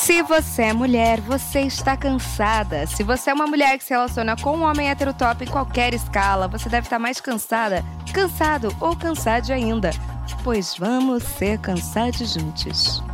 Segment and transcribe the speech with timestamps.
[0.00, 2.86] Se você é mulher, você está cansada.
[2.86, 6.48] Se você é uma mulher que se relaciona com um homem heterotop em qualquer escala,
[6.48, 9.90] você deve estar mais cansada, cansado ou cansado ainda.
[10.42, 13.04] Pois vamos ser cansados juntos.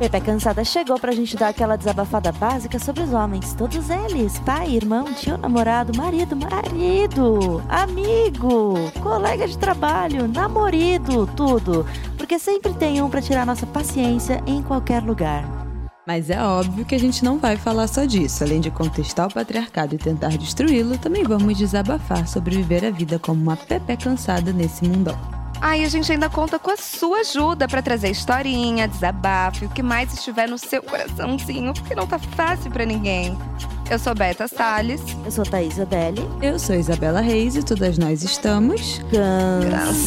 [0.00, 3.54] Pepe Cansada chegou pra gente dar aquela desabafada básica sobre os homens.
[3.54, 11.86] Todos eles: pai, irmão, tio, namorado, marido, marido, amigo, colega de trabalho, namorido, tudo.
[12.18, 15.61] Porque sempre tem um pra tirar nossa paciência em qualquer lugar.
[16.06, 18.42] Mas é óbvio que a gente não vai falar só disso.
[18.42, 23.18] Além de contestar o patriarcado e tentar destruí-lo, também vamos desabafar sobre viver a vida
[23.18, 25.16] como uma Pepe cansada nesse mundão.
[25.60, 29.80] Aí a gente ainda conta com a sua ajuda para trazer historinha, desabafo, o que
[29.80, 33.38] mais estiver no seu coraçãozinho, porque não tá fácil para ninguém.
[33.88, 35.00] Eu sou Beta Salles.
[35.24, 36.28] Eu sou Thaís Adeli.
[36.40, 40.02] Eu sou Isabela Reis e todas nós estamos cansadas.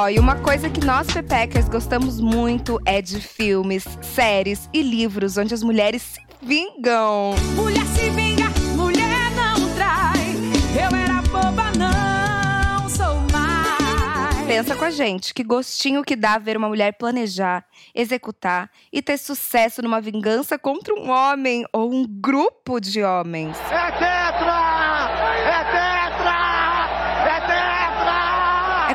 [0.00, 5.36] Ó, e uma coisa que nós pepecas gostamos muito é de filmes, séries e livros
[5.36, 7.34] onde as mulheres se vingam.
[7.56, 8.44] Mulher se vinga,
[8.76, 10.36] mulher não trai.
[10.72, 14.46] Eu era boba, não sou mais.
[14.46, 19.18] Pensa com a gente, que gostinho que dá ver uma mulher planejar, executar e ter
[19.18, 23.58] sucesso numa vingança contra um homem ou um grupo de homens.
[23.68, 25.10] É tetra!
[25.44, 26.07] É tetra!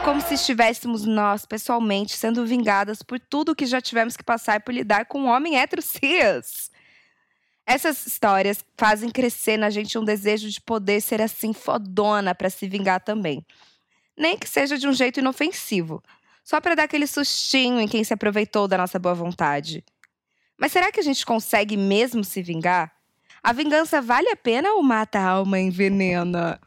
[0.04, 4.73] Como se estivéssemos nós, pessoalmente, sendo vingadas por tudo que já tivemos que passar por
[4.73, 6.70] lidar com um homem hétero cis.
[7.66, 12.68] Essas histórias fazem crescer na gente um desejo de poder ser assim fodona pra se
[12.68, 13.46] vingar também.
[14.18, 16.03] Nem que seja de um jeito inofensivo,
[16.44, 19.85] só pra dar aquele sustinho em quem se aproveitou da nossa boa vontade.
[20.58, 22.91] Mas será que a gente consegue mesmo se vingar?
[23.41, 26.59] A vingança vale a pena ou mata a alma envenena?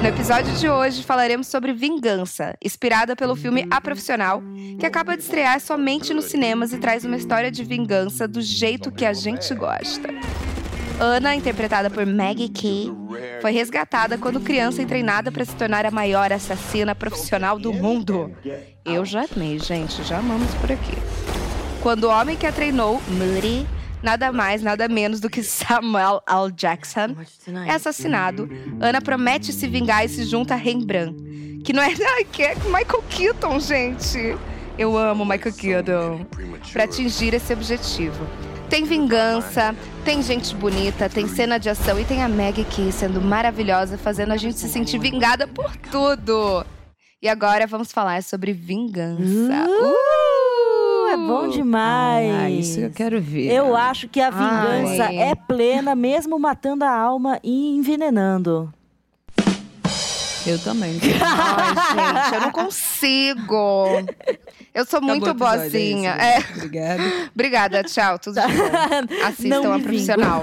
[0.00, 4.40] No episódio de hoje falaremos sobre Vingança, inspirada pelo filme A Profissional,
[4.78, 8.92] que acaba de estrear somente nos cinemas e traz uma história de vingança do jeito
[8.92, 10.08] que a gente gosta.
[11.00, 12.92] Ana, interpretada por Maggie Key,
[13.40, 18.32] foi resgatada quando criança e treinada para se tornar a maior assassina profissional do mundo.
[18.84, 20.96] Eu já amei, gente, já amamos por aqui.
[21.82, 23.66] Quando o homem que a treinou, Moody,
[24.02, 26.52] nada mais, nada menos do que Samuel L.
[26.52, 27.16] Jackson,
[27.66, 28.48] é assassinado,
[28.80, 31.88] Ana promete se vingar e se junta a Rembrandt, que não é.
[32.16, 34.36] Ai, que é Michael Keaton, gente!
[34.78, 36.26] Eu amo Michael Keaton.
[36.72, 38.24] Para atingir esse objetivo.
[38.70, 43.20] Tem vingança, tem gente bonita, tem cena de ação e tem a Maggie Key sendo
[43.20, 46.64] maravilhosa, fazendo a gente se sentir vingada por tudo.
[47.20, 49.22] E agora vamos falar sobre vingança.
[49.22, 50.27] Uh, é
[51.28, 52.34] bom demais.
[52.34, 53.52] Ah, isso eu quero ver.
[53.52, 55.18] Eu acho que a vingança Ai.
[55.18, 58.72] é plena, mesmo matando a alma e envenenando.
[60.46, 60.98] Eu também.
[61.20, 61.74] Ai,
[62.24, 63.84] gente, eu não consigo.
[64.72, 66.10] Eu sou muito Acabou o episódio, boazinha.
[66.12, 66.38] é É.
[66.56, 67.02] Obrigada.
[67.34, 68.46] Obrigada, tchau, tudo de bom.
[69.26, 70.42] Assistam Não a profissional.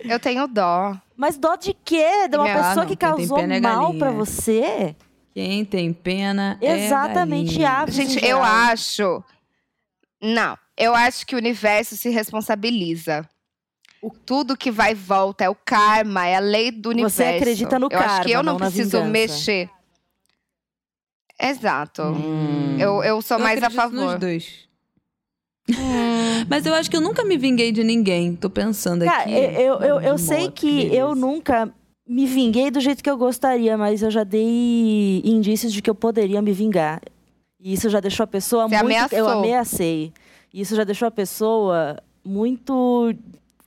[0.00, 0.96] Eu tenho dó.
[1.16, 2.26] Mas dó de quê?
[2.28, 4.96] De uma Ah, pessoa não, que causou é mal pra você?
[5.34, 9.24] Quem tem pena é Exatamente, aves em Gente, eu acho.
[10.20, 13.28] Não, eu acho que o universo se responsabiliza.
[14.26, 17.16] Tudo que vai e volta é o karma, é a lei do universo.
[17.16, 19.70] Você acredita no eu acho que karma, eu não, não preciso mexer.
[21.40, 22.02] Exato.
[22.02, 22.76] Hum.
[22.78, 24.18] Eu, eu sou Eu mais a acredito nos favor.
[24.18, 24.68] dois.
[25.70, 25.74] Hum.
[26.48, 28.34] Mas eu acho que eu nunca me vinguei de ninguém.
[28.34, 29.32] Tô pensando Cara, aqui.
[29.32, 31.72] eu, eu, eu De sei que eu nunca
[32.12, 35.94] me vinguei do jeito que eu gostaria, mas eu já dei indícios de que eu
[35.94, 37.00] poderia me vingar.
[37.58, 39.12] E isso já deixou a pessoa Você muito.
[39.12, 39.28] Eu ameaçou.
[39.38, 40.12] ameacei.
[40.52, 43.14] E isso já deixou a pessoa muito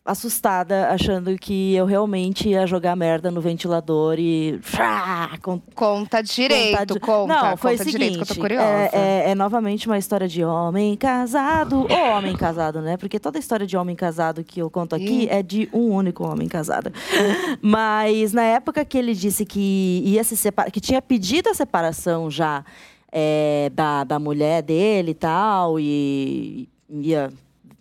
[0.06, 4.60] assustada, achando que eu realmente ia jogar merda no ventilador e.
[5.74, 7.34] Conta direito, de- conta.
[7.34, 7.92] Não, foi conta o seguinte.
[8.12, 8.64] direito, que eu tô curiosa.
[8.68, 11.88] É, é- é novamente uma história de homem casado.
[11.90, 12.98] Ou homem casado, né?
[12.98, 16.48] Porque toda história de homem casado que eu conto aqui é de um único homem
[16.48, 16.92] casado.
[17.60, 22.30] Mas na época que ele disse que ia se separar, que tinha pedido a separação
[22.30, 22.64] já
[23.12, 27.32] é, da, da mulher dele e tal, e ia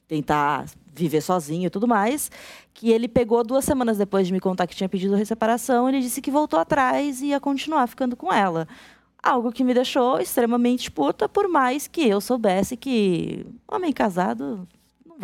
[0.08, 0.64] tentar
[0.94, 2.30] viver sozinho e tudo mais.
[2.72, 6.20] Que ele pegou duas semanas depois de me contar que tinha pedido separação, ele disse
[6.20, 8.68] que voltou atrás e ia continuar ficando com ela.
[9.22, 14.68] Algo que me deixou extremamente puta, por mais que eu soubesse que homem casado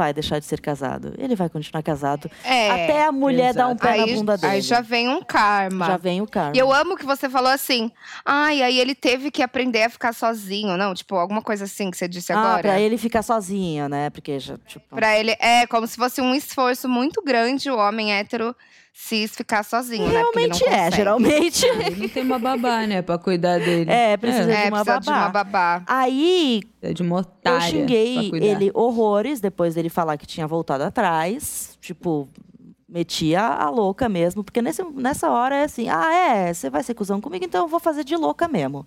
[0.01, 1.13] vai deixar de ser casado.
[1.19, 2.31] Ele vai continuar casado.
[2.43, 2.71] É.
[2.71, 3.83] Até a mulher dar um exato.
[3.83, 4.53] pé aí, na bunda dele.
[4.55, 5.87] aí já vem um karma.
[5.87, 6.57] Já vem o karma.
[6.57, 7.93] E eu amo que você falou assim,
[8.25, 10.95] ai, aí ele teve que aprender a ficar sozinho, não?
[10.95, 12.63] Tipo, alguma coisa assim que você disse ah, agora.
[12.63, 14.09] pra ele ficar sozinho, né?
[14.09, 14.97] Porque já, tipo...
[14.97, 18.57] Pra ele, é como se fosse um esforço muito grande o homem hétero
[19.03, 20.23] cis ficar sozinho, né?
[20.25, 21.67] Porque ele não Realmente é, geralmente.
[21.67, 23.91] Ele não tem uma babá, né, pra cuidar dele.
[23.91, 25.21] É, precisa É, de uma precisa de babá.
[25.21, 25.83] uma babá.
[25.87, 31.77] Aí, É de uma eu xinguei ele horrores depois dele falar que tinha voltado atrás.
[31.81, 32.29] Tipo,
[32.89, 34.45] metia a louca mesmo.
[34.45, 37.69] Porque nesse, nessa hora é assim: ah, é, você vai ser cuzão comigo, então eu
[37.69, 38.87] vou fazer de louca mesmo.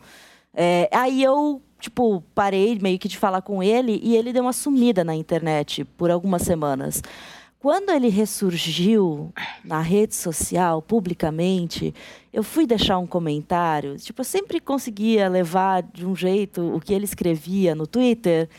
[0.53, 4.53] É, aí eu, tipo, parei meio que de falar com ele e ele deu uma
[4.53, 7.01] sumida na internet por algumas semanas.
[7.63, 9.31] Quando ele ressurgiu
[9.63, 11.95] na rede social, publicamente,
[12.33, 13.95] eu fui deixar um comentário.
[13.95, 18.49] Tipo, eu sempre conseguia levar de um jeito o que ele escrevia no Twitter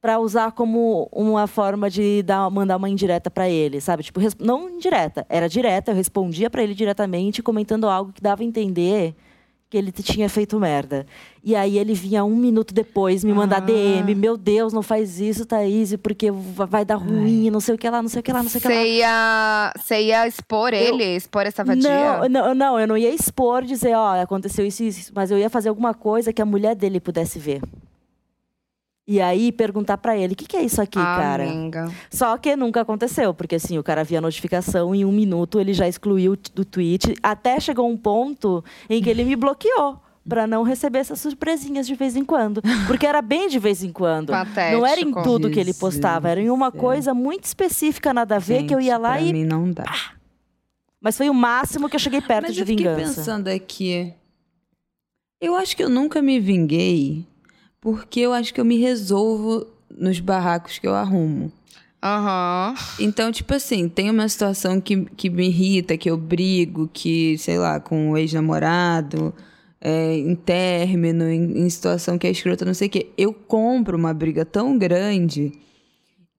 [0.00, 4.04] para usar como uma forma de dar, mandar uma indireta para ele, sabe?
[4.04, 8.46] Tipo, não indireta, era direta, eu respondia para ele diretamente comentando algo que dava a
[8.46, 9.16] entender
[9.70, 11.04] que ele tinha feito merda.
[11.44, 13.60] E aí ele vinha um minuto depois me mandar Ah.
[13.60, 17.78] DM, meu Deus, não faz isso, Thaís, porque va- vai dar ruim, não sei o
[17.78, 18.74] que lá, não sei o que lá, não sei o que lá.
[18.74, 21.88] Você ia, ia expor ele, expor essa vadia?
[21.90, 25.38] Não, não, não, eu não ia expor, dizer, ó, aconteceu isso e isso, mas eu
[25.38, 27.60] ia fazer alguma coisa que a mulher dele pudesse ver.
[29.10, 31.44] E aí perguntar pra ele, o que, que é isso aqui, Ah, cara?
[32.10, 35.72] Só que nunca aconteceu, porque assim, o cara via a notificação em um minuto ele
[35.72, 39.98] já excluiu do tweet, até chegou um ponto em que ele me bloqueou.
[40.28, 42.60] Pra não receber essas surpresinhas de vez em quando.
[42.86, 44.28] Porque era bem de vez em quando.
[44.28, 44.36] Não
[44.86, 45.22] era em Patético.
[45.22, 46.78] tudo que ele postava, era em uma céu.
[46.78, 49.32] coisa muito específica, nada a ver, que eu ia Gente, lá pra e.
[49.32, 49.86] mim não dá.
[51.00, 53.14] Mas foi o máximo que eu cheguei perto Mas de eu fiquei vingança.
[53.22, 54.12] pensando aqui.
[55.40, 57.24] Eu acho que eu nunca me vinguei
[57.88, 61.50] porque eu acho que eu me resolvo nos barracos que eu arrumo.
[62.02, 62.74] Aham.
[63.00, 67.56] Então, tipo assim, tem uma situação que, que me irrita, que eu brigo, que, sei
[67.56, 69.34] lá, com o ex-namorado,
[69.80, 73.08] é, em término, em, em situação que é escrota, não sei o quê.
[73.16, 75.50] Eu compro uma briga tão grande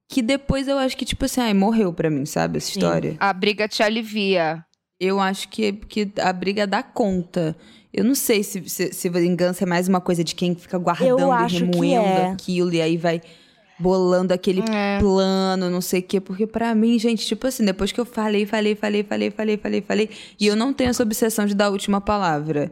[0.07, 2.79] que depois eu acho que, tipo assim, ai, morreu pra mim, sabe, essa Sim.
[2.79, 3.17] história.
[3.19, 4.63] A briga te alivia.
[4.99, 7.57] Eu acho que, que a briga dá conta.
[7.94, 11.19] Eu não sei se, se, se vingança é mais uma coisa de quem fica guardando
[11.47, 12.31] e remoendo é.
[12.31, 13.21] aquilo e aí vai
[13.80, 15.00] bolando aquele É.
[15.00, 16.19] plano, não sei o quê.
[16.21, 19.81] Porque pra mim, gente, tipo assim, depois que eu falei, falei, falei, falei, falei, falei,
[19.81, 20.09] falei,
[20.39, 22.69] e eu não tenho essa obsessão de dar a última palavra.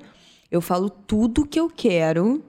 [0.51, 2.43] Eu falo tudo que eu quero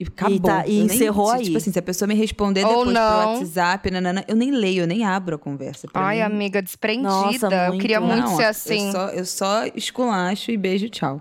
[0.00, 0.40] e acabou.
[0.40, 1.44] tá- e Eu nem- encerrou se- aí.
[1.44, 3.22] Tipo assim, se a pessoa me responder Ou depois não.
[3.22, 5.86] pro WhatsApp, nanana, eu nem leio, eu nem abro a conversa.
[5.92, 7.08] Pra Ai, mim, amiga, desprendida.
[7.08, 8.86] Nossa, eu queria muito não, ser assim.
[8.86, 11.20] Eu só, eu só esculacho e beijo, tchau.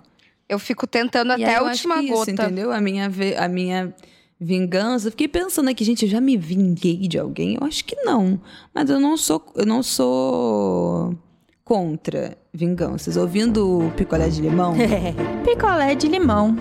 [0.54, 2.32] Eu fico tentando E até a última que isso, gota.
[2.32, 2.72] entendeu?
[2.72, 3.94] A minha, a minha
[4.40, 5.10] vingança.
[5.12, 7.58] Fiquei pensando aqui, gente, eu já me vinguei de alguém?
[7.60, 8.40] Eu acho que não.
[8.74, 11.18] Mas eu não sou, eu não sou
[11.64, 13.18] contra vinganças.
[13.18, 14.76] Ouvindo o picolé de limão,
[15.46, 16.56] Picolé de limão.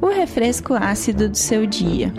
[0.00, 2.12] O refresco ácido do seu dia.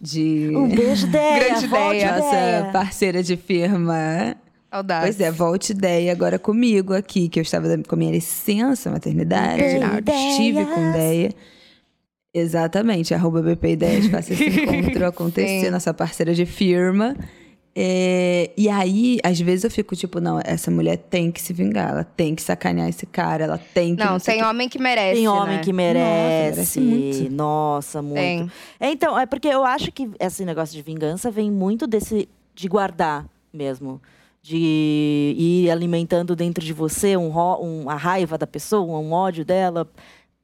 [0.00, 1.38] de Um beijo, Deia.
[1.48, 2.16] Grande ideia.
[2.18, 2.70] nossa Deia.
[2.72, 4.36] parceira de firma.
[4.72, 5.16] Saudades.
[5.16, 9.62] Pois é, volte ideia agora comigo aqui, que eu estava com a minha licença maternidade.
[9.62, 11.34] Estive com ideia.
[12.34, 15.70] Exatamente, arroba BP Ideias, faça esse encontro acontecer, Sim.
[15.70, 17.14] nossa parceira de firma.
[17.76, 21.90] É, e aí, às vezes eu fico tipo, não, essa mulher tem que se vingar,
[21.90, 24.02] ela tem que sacanear esse cara, ela tem que.
[24.02, 24.50] Não, sei tem o quê.
[24.50, 25.16] homem que merece.
[25.16, 25.62] Tem homem né?
[25.62, 26.80] que merece merece.
[26.80, 27.34] muito.
[27.34, 28.16] Nossa, muito.
[28.16, 28.50] Tem.
[28.80, 32.68] É, então, é porque eu acho que esse negócio de vingança vem muito desse de
[32.68, 34.00] guardar mesmo.
[34.42, 39.88] De ir alimentando dentro de você um, um- a raiva da pessoa, um ódio dela,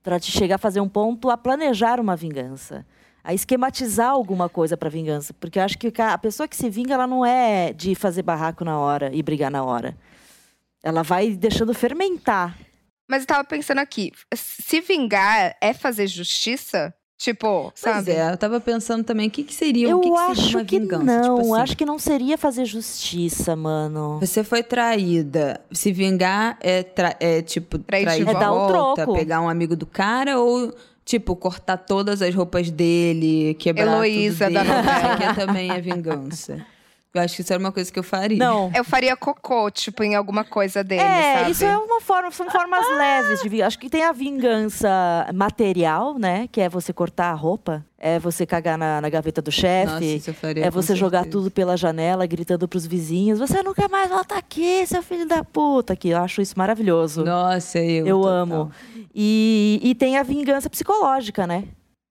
[0.03, 2.87] para te chegar a fazer um ponto a planejar uma vingança.
[3.25, 5.35] A esquematizar alguma coisa para vingança.
[5.35, 8.65] Porque eu acho que a pessoa que se vinga, ela não é de fazer barraco
[8.65, 9.97] na hora e brigar na hora.
[10.83, 12.57] Ela vai deixando fermentar.
[13.11, 16.95] Mas eu tava pensando aqui, se vingar é fazer justiça?
[17.19, 18.13] Tipo, Pois sabe?
[18.13, 20.57] é, eu tava pensando também, o que, que seria, Eu o que, que seria acho
[20.57, 21.03] uma que vingança?
[21.05, 21.23] não.
[21.39, 24.21] Tipo assim, Acho que não seria fazer justiça, mano.
[24.21, 25.61] Você foi traída.
[25.73, 29.19] Se vingar é, tra- é tipo, Trair trair de de É dar um volta, troco.
[29.19, 30.73] pegar um amigo do cara ou,
[31.05, 34.75] tipo, cortar todas as roupas dele, quebrar Heloísa tudo da dele.
[34.77, 35.17] novela.
[35.17, 36.65] Que também é vingança.
[37.15, 38.37] Eu acho que isso era uma coisa que eu faria.
[38.39, 38.71] Não.
[38.75, 41.51] Eu faria cocô, tipo, em alguma coisa dele, É, sabe?
[41.53, 43.67] isso é uma forma, são formas leves de vingança.
[43.69, 44.89] Acho que tem a vingança
[45.35, 46.49] material, né?
[46.53, 50.17] Que é você cortar a roupa, é você cagar na, na gaveta do Nossa, chefe,
[50.17, 51.39] isso eu faria é com você jogar certeza.
[51.39, 55.97] tudo pela janela, gritando pros vizinhos: Você nunca mais volta aqui, seu filho da puta.
[55.97, 57.25] Que eu acho isso maravilhoso.
[57.25, 58.07] Nossa, eu.
[58.07, 58.33] Eu total.
[58.37, 58.73] amo.
[59.15, 61.65] E, e tem a vingança psicológica, né?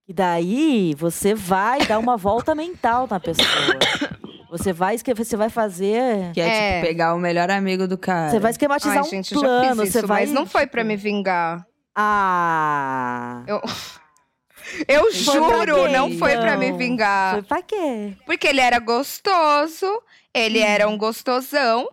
[0.08, 3.48] E daí você vai dar uma volta mental na pessoa.
[4.50, 6.32] Você vai, esque- você vai fazer.
[6.34, 6.74] Que é, É.
[6.76, 8.30] tipo pegar o melhor amigo do cara.
[8.32, 9.68] Você vai esquematizar Ai, um gente, eu já plano.
[9.84, 10.22] fiz você isso, vai.
[10.22, 11.66] mas não foi pra me vingar.
[11.96, 13.44] Ah.
[13.48, 13.62] Eu,
[14.88, 16.78] eu Foi juro, quê, não foi pra me então?
[16.78, 17.34] vingar.
[17.34, 18.14] Foi pra quê?
[18.26, 19.86] Porque ele era gostoso,
[20.34, 21.88] ele era um gostosão.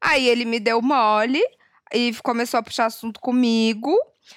[0.00, 1.42] Aí ele me deu mole
[1.92, 3.94] e começou a puxar assunto comigo.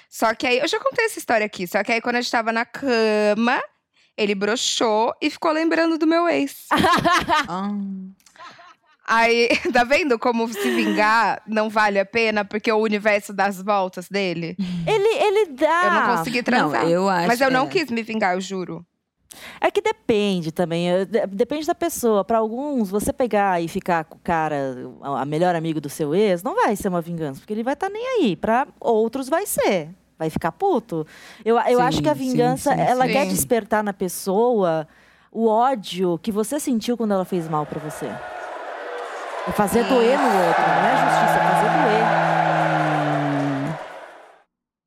[0.08, 1.66] Só que aí, eu já contei essa história aqui.
[1.66, 3.62] Só que aí, quando a gente tava na cama,
[4.16, 6.66] ele broxou e ficou lembrando do meu ex.
[7.48, 7.70] Ah.
[9.04, 12.44] Aí, tá vendo como se vingar não vale a pena?
[12.44, 14.56] Porque o universo dá as voltas dele.
[14.86, 15.82] Ele, ele dá.
[15.84, 16.84] Eu não consegui transar.
[16.84, 17.26] Não, eu acho.
[17.28, 17.68] Mas eu não é.
[17.68, 18.86] quis me vingar, eu juro.
[19.60, 21.04] É que depende também.
[21.06, 22.24] de- Depende da pessoa.
[22.24, 26.14] Para alguns, você pegar e ficar com o cara, a a melhor amigo do seu
[26.14, 28.36] ex, não vai ser uma vingança, porque ele vai estar nem aí.
[28.36, 29.90] Para outros, vai ser.
[30.22, 31.04] Vai ficar puto.
[31.44, 33.12] Eu, eu Sim, acho que a sim, vingança, sim, ela sim.
[33.12, 34.86] quer despertar na pessoa
[35.32, 38.06] o ódio que você sentiu quando ela fez mal para você.
[39.48, 42.04] É fazer doer no outro, não é justiça, é fazer doer.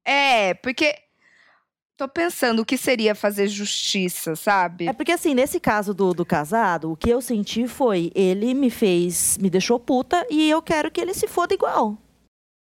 [0.06, 0.96] É, porque.
[1.98, 4.88] Tô pensando o que seria fazer justiça, sabe?
[4.88, 8.70] É porque, assim, nesse caso do, do casado, o que eu senti foi: ele me
[8.70, 11.98] fez, me deixou puta e eu quero que ele se foda igual.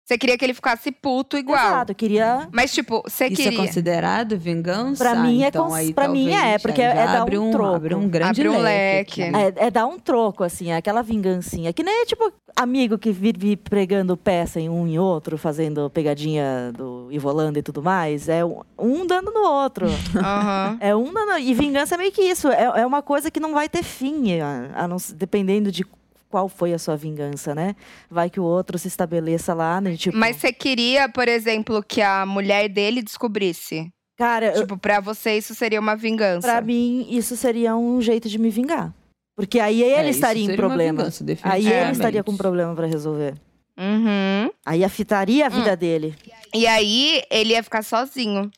[0.08, 1.58] Você queria que ele ficasse puto igual.
[1.58, 2.48] Exato, eu queria.
[2.50, 3.58] Mas, tipo, você Isso é queria.
[3.58, 5.04] considerado vingança?
[5.04, 7.74] Pra mim é então, cons- aí, pra mim é, porque é dar abre um troco.
[7.74, 9.20] Abre um grande Abre um leque.
[9.20, 9.36] leque.
[9.36, 9.58] aqui.
[9.60, 11.74] É, é dar um troco, assim, é aquela vingancinha.
[11.74, 17.08] Que nem, tipo, amigo que vive pregando peça em um e outro, fazendo pegadinha do
[17.10, 18.30] Ivolanda e tudo mais.
[18.30, 19.88] É um, um dando no outro.
[20.16, 20.78] Aham.
[20.80, 21.38] É um dando.
[21.38, 22.48] E vingança é meio que isso.
[22.48, 25.84] É, é uma coisa que não vai ter fim, a, a não, dependendo de
[26.28, 27.74] qual foi a sua vingança, né?
[28.10, 29.96] Vai que o outro se estabeleça lá, né?
[29.96, 33.88] Tipo, Mas você queria, por exemplo, que a mulher dele descobrisse?
[34.16, 36.46] cara, eu- Tipo, pra você isso seria uma vingança.
[36.46, 38.92] pra mim, isso seria um jeito de me vingar.
[39.36, 40.98] Porque aí ele É, estaria em problema.
[40.98, 43.34] vingança, Aí ele estaria com problema pra resolver.
[43.78, 44.50] Uhum.
[44.66, 45.52] Aí afetaria a Hum.
[45.52, 46.14] vida dele.
[46.52, 48.50] E aí, ele ia ficar sozinho.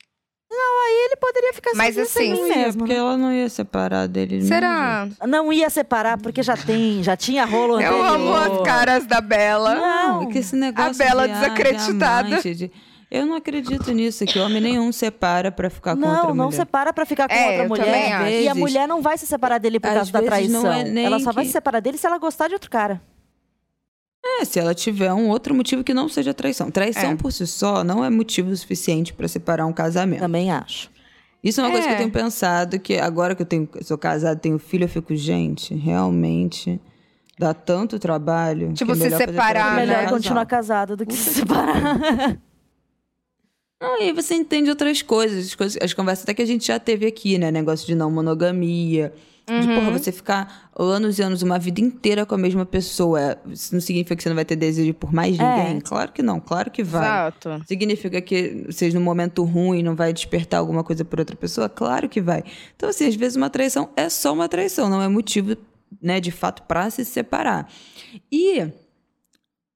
[0.53, 2.79] Ele poderia ficar Mas sem assim, mim Não ia, mesmo.
[2.81, 4.43] porque ela não ia separar dele.
[4.43, 5.09] Será?
[5.27, 8.07] Não ia separar, porque já tem, já tinha rolo Eu anterior.
[8.15, 9.75] amo as caras da Bela.
[9.75, 10.23] Não.
[10.23, 12.23] É que esse negócio Bela de, ah, desacreditada.
[12.29, 12.73] diamante, de-
[13.11, 16.37] Eu não acredito nisso, que homem nenhum separa pra ficar com outra Não, mulher.
[16.37, 18.13] não separa pra ficar com É, outra eu mulher.
[18.13, 18.25] acho.
[18.25, 20.73] E a Vezes- mulher não vai se separar dele por causa da vezes não traição.
[20.81, 23.01] é nem Ela só vai que- se separar dele se ela gostar de outro cara.
[24.39, 26.71] É, se ela tiver um outro motivo que não seja traição.
[26.71, 27.17] Traição É.
[27.17, 30.21] por si só não é motivo suficiente pra separar um casamento.
[30.21, 30.91] Também acho.
[31.43, 31.97] Isso é uma coisa que É.
[31.97, 35.75] eu tenho pensado, que agora que eu tenho, sou casada, tenho filho, eu fico, gente,
[35.75, 36.79] realmente
[37.39, 38.73] dá tanto trabalho.
[38.75, 40.09] Tipo, que é se separar, terapia Ah, Melhor né?
[40.11, 42.37] continuar casado do que se separar.
[43.81, 46.67] Não, e aí você entende outras coisas, as, coisas, as conversas até que a gente
[46.67, 47.51] já teve aqui, né?
[47.51, 49.13] Negócio de não monogamia.
[49.49, 49.75] De, Uhum.
[49.75, 53.37] porra, você ficar anos e anos, uma vida inteira com a mesma pessoa.
[53.49, 55.43] Isso não significa que você não vai ter desejo por mais É.
[55.43, 55.81] ninguém?
[55.81, 57.03] Claro que não, claro que vai.
[57.03, 57.63] Exato.
[57.67, 61.69] Significa que seja num momento ruim não vai despertar alguma coisa por outra pessoa?
[61.69, 62.45] Claro que vai.
[62.77, 65.57] Então, assim, às vezes uma traição é só uma traição, não é motivo,
[66.01, 67.67] né, de fato, pra se separar.
[68.31, 68.69] E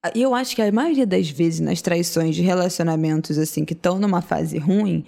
[0.05, 3.99] a- eu acho que a maioria das vezes nas traições de relacionamentos, assim, que estão
[3.99, 5.05] numa fase ruim,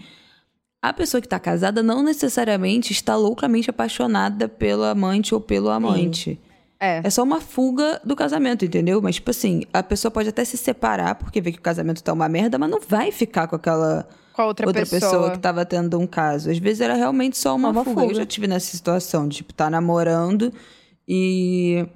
[0.83, 6.39] a pessoa que tá casada não necessariamente está loucamente apaixonada pelo amante ou pelo amante.
[6.79, 7.01] É.
[7.05, 9.01] É só uma fuga do casamento, entendeu?
[9.01, 12.13] Mas, tipo assim, a pessoa pode até se separar porque vê que o casamento tá
[12.13, 15.01] uma merda, mas não vai ficar com aquela Com a outra, outra, pessoa.
[15.01, 15.31] pessoa.
[15.31, 16.51] que tava tendo um caso.
[16.51, 18.03] Às vezes era realmente só uma, Uma fuga.
[18.03, 18.15] Eu fuga.
[18.17, 20.53] já tive nessa situação de, tipo, tá namorando
[21.09, 21.87] e,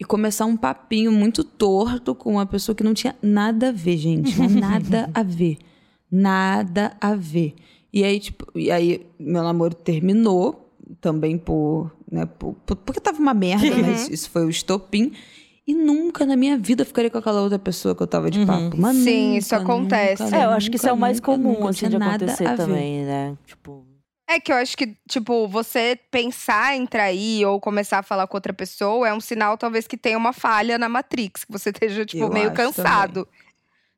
[0.00, 3.96] e começar um papinho muito torto com uma pessoa que não tinha nada a ver,
[3.96, 4.38] gente.
[4.38, 5.58] Mas nada a ver.
[6.10, 7.54] Nada a ver.
[7.92, 13.18] E aí, tipo, e aí meu namoro terminou também por, né, por, por- porque tava
[13.18, 15.12] uma merda, mas isso foi o estopim.
[15.66, 18.46] E nunca na minha vida eu ficaria com aquela outra pessoa que eu tava de
[18.46, 18.74] papo.
[18.78, 20.22] Mas Sim, nunca, isso acontece.
[20.22, 21.98] nunca, é, eu acho que isso é o nunca, mais nunca, comum, nunca assim, de
[21.98, 23.36] nada acontecer também, né?
[23.46, 23.84] Tipo.
[24.30, 28.36] É que eu acho que, tipo, você pensar em trair ou começar a falar com
[28.36, 32.04] outra pessoa é um sinal, talvez, que tenha uma falha na Matrix, que você esteja,
[32.04, 33.26] tipo, Eu meio cansado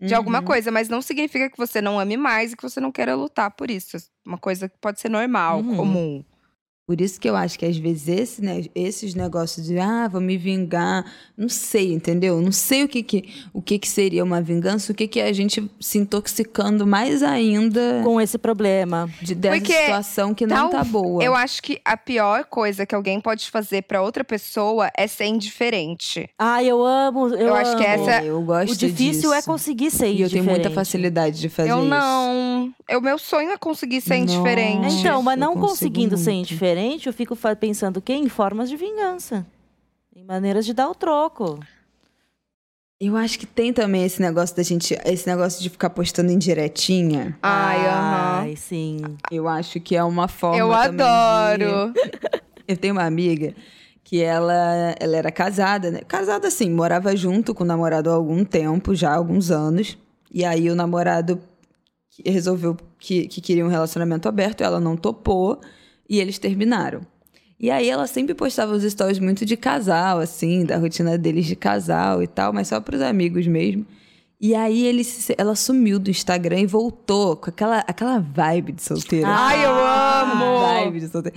[0.00, 0.44] de alguma Uhum.
[0.44, 0.70] coisa.
[0.70, 3.72] Mas não significa que você não ame mais e que você não queira lutar por
[3.72, 3.96] isso.
[4.24, 5.76] Uma coisa que pode ser normal, Uhum.
[5.76, 6.24] comum.
[6.90, 10.20] Por isso que eu acho que às vezes esse, né, esses negócios de ah, vou
[10.20, 11.04] me vingar,
[11.38, 12.40] não sei, entendeu?
[12.40, 15.28] Não sei o que que, o que, que seria uma vingança, o que, que é
[15.28, 19.08] a gente se intoxicando mais ainda Com esse problema.
[19.22, 21.22] de, dessa Porque situação que não tal- tá boa.
[21.22, 25.26] Eu acho que a pior coisa que alguém pode fazer pra outra pessoa é ser
[25.26, 26.28] indiferente.
[26.36, 27.28] Ah, eu amo.
[27.28, 29.48] Eu, Eu acho que essa- É, eu gosto O difícil é disso.
[29.48, 30.74] conseguir ser E eu tenho muita indiferente.
[30.74, 31.86] facilidade de fazer eu isso.
[31.88, 32.74] não.
[32.90, 34.34] O meu sonho é conseguir ser Nossa.
[34.34, 34.94] indiferente.
[34.96, 36.48] Então, mas Eu não conseguindo ser muito.
[37.06, 38.12] Eu fico pensando o quê?
[38.14, 39.46] Em formas de vingança.
[40.12, 41.58] Tem maneiras de dar o troco.
[43.00, 44.94] Eu acho que tem também esse negócio da gente.
[45.04, 47.38] Esse negócio de ficar postando indiretinha.
[47.42, 48.40] Ai, aham.
[48.42, 48.98] Ai, sim.
[49.30, 50.58] Eu acho que é uma forma.
[50.58, 51.92] Eu também de- adoro.
[52.68, 53.52] Eu tenho uma amiga
[54.04, 56.00] que ela, ela era casada, né?
[56.06, 59.98] Casada assim, morava junto com o namorado há algum tempo, já há alguns anos.
[60.32, 61.40] E aí o namorado
[62.24, 65.60] resolveu que, que queria um relacionamento aberto, ela não topou
[66.10, 67.00] e eles terminaram.
[67.58, 71.54] E aí ela sempre postava os stories muito de casal, assim, da rotina deles de
[71.54, 73.86] casal e tal, mas só pros amigos mesmo.
[74.42, 75.02] E aí ele,
[75.36, 79.28] ela sumiu do Instagram e voltou com aquela, aquela vibe de solteira.
[79.28, 80.60] Ai, eu amo!
[80.84, 81.36] Vibe de solteira.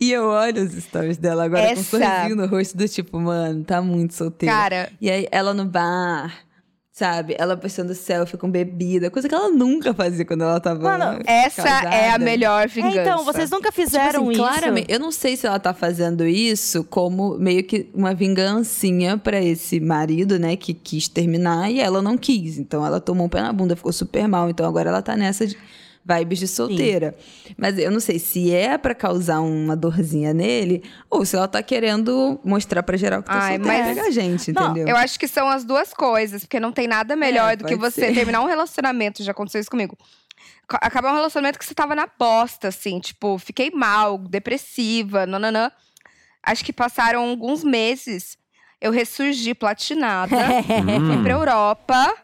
[0.00, 3.18] E eu olho os stories dela agora com um Essa- sorrisinho no rosto do tipo,
[3.18, 4.54] mano, tá muito solteira.
[4.54, 6.32] Cara, E aí ela no bar,
[6.96, 7.34] sabe?
[7.36, 11.62] Ela postando selfie com bebida, coisa que ela nunca fazia quando ela tava Mano, essa
[11.68, 11.82] é a
[12.12, 12.24] casada.
[12.24, 13.00] melhor É, vingança.
[13.00, 14.40] então, vocês nunca Tipo fizeram assim, isso?
[14.40, 19.42] claramente, eu não sei se ela tá fazendo isso como meio que uma vingancinha pra
[19.42, 22.58] esse marido, né, que quis terminar e ela não quis.
[22.58, 24.48] Então ela tomou um pé na bunda, ficou super mal.
[24.48, 25.58] Então agora ela tá nessa de
[26.04, 27.14] vibes de solteira.
[27.56, 31.62] Mas eu não sei se é pra causar uma dorzinha nele ou se ela tá
[31.62, 34.88] querendo mostrar pra geral que tá Ai, solteira mas- pegar gente, Não, entendeu?
[34.88, 37.74] Eu acho que são as duas coisas, porque não tem nada melhor É, do que
[37.76, 38.12] você ser.
[38.14, 39.96] terminar um relacionamento, já aconteceu isso comigo.
[40.68, 45.70] Co- Acabar um relacionamento que você tava na bosta, assim, tipo, fiquei mal, depressiva, nananã.
[46.42, 48.36] Acho que passaram alguns meses,
[48.80, 50.36] eu ressurgi platinada,
[51.06, 52.14] fui pra Europa.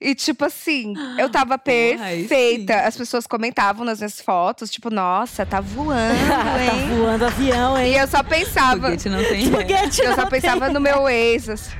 [0.00, 2.74] E, tipo assim, eu tava perfeita.
[2.80, 6.88] As pessoas comentavam nas minhas fotos, tipo, nossa, tá voando, tá hein?
[6.98, 7.94] voando avião, e hein?
[7.94, 8.82] eu só pensava.
[8.90, 9.60] Foguete não tem ré.
[9.60, 11.48] Foguete Eu só pensava no meu ex.
[11.48, 11.70] assim.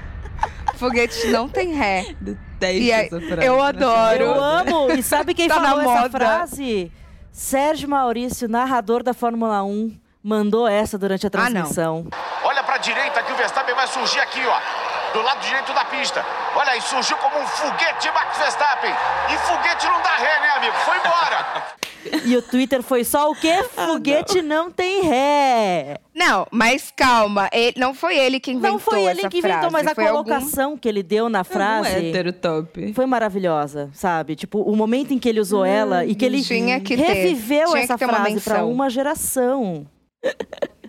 [0.76, 2.14] Foguete não tem ré.
[2.20, 3.44] Detesto E aí, essa frase.
[3.46, 4.22] eu adoro.
[4.24, 4.92] Eu amo.
[4.92, 6.10] E sabe quem Tá falou essa moda.
[6.18, 6.90] frase?
[7.30, 9.92] Sérgio Maurício, narrador da Fórmula 1,
[10.22, 12.06] mandou essa durante a Ah, transmissão.
[12.44, 14.83] Olha pra direita que o Verstappen vai surgir aqui, ó.
[15.14, 16.22] Do lado direito da pista.
[16.56, 18.90] Olha aí, surgiu como um foguete Max Verstappen.
[19.32, 20.74] E foguete não dá ré, né, amigo?
[20.84, 21.74] Foi embora.
[22.26, 23.64] E o Twitter foi só o quê?
[23.78, 24.70] Ah, Foguete não.
[24.70, 25.96] tem ré.
[26.14, 27.48] Não, mas calma.
[27.50, 29.94] ele- não foi ele que inventou Não foi ele essa que inventou, frase, mas a
[29.94, 32.92] foi algum- colocação que ele deu na Um frase hétero top.
[32.92, 34.36] foi maravilhosa, sabe?
[34.36, 37.04] Tipo, o momento em que ele usou ela e que ele Tinha que ter.
[37.04, 38.70] reviveu Tinha essa que ter uma frase pra menção.
[38.70, 39.86] uma geração.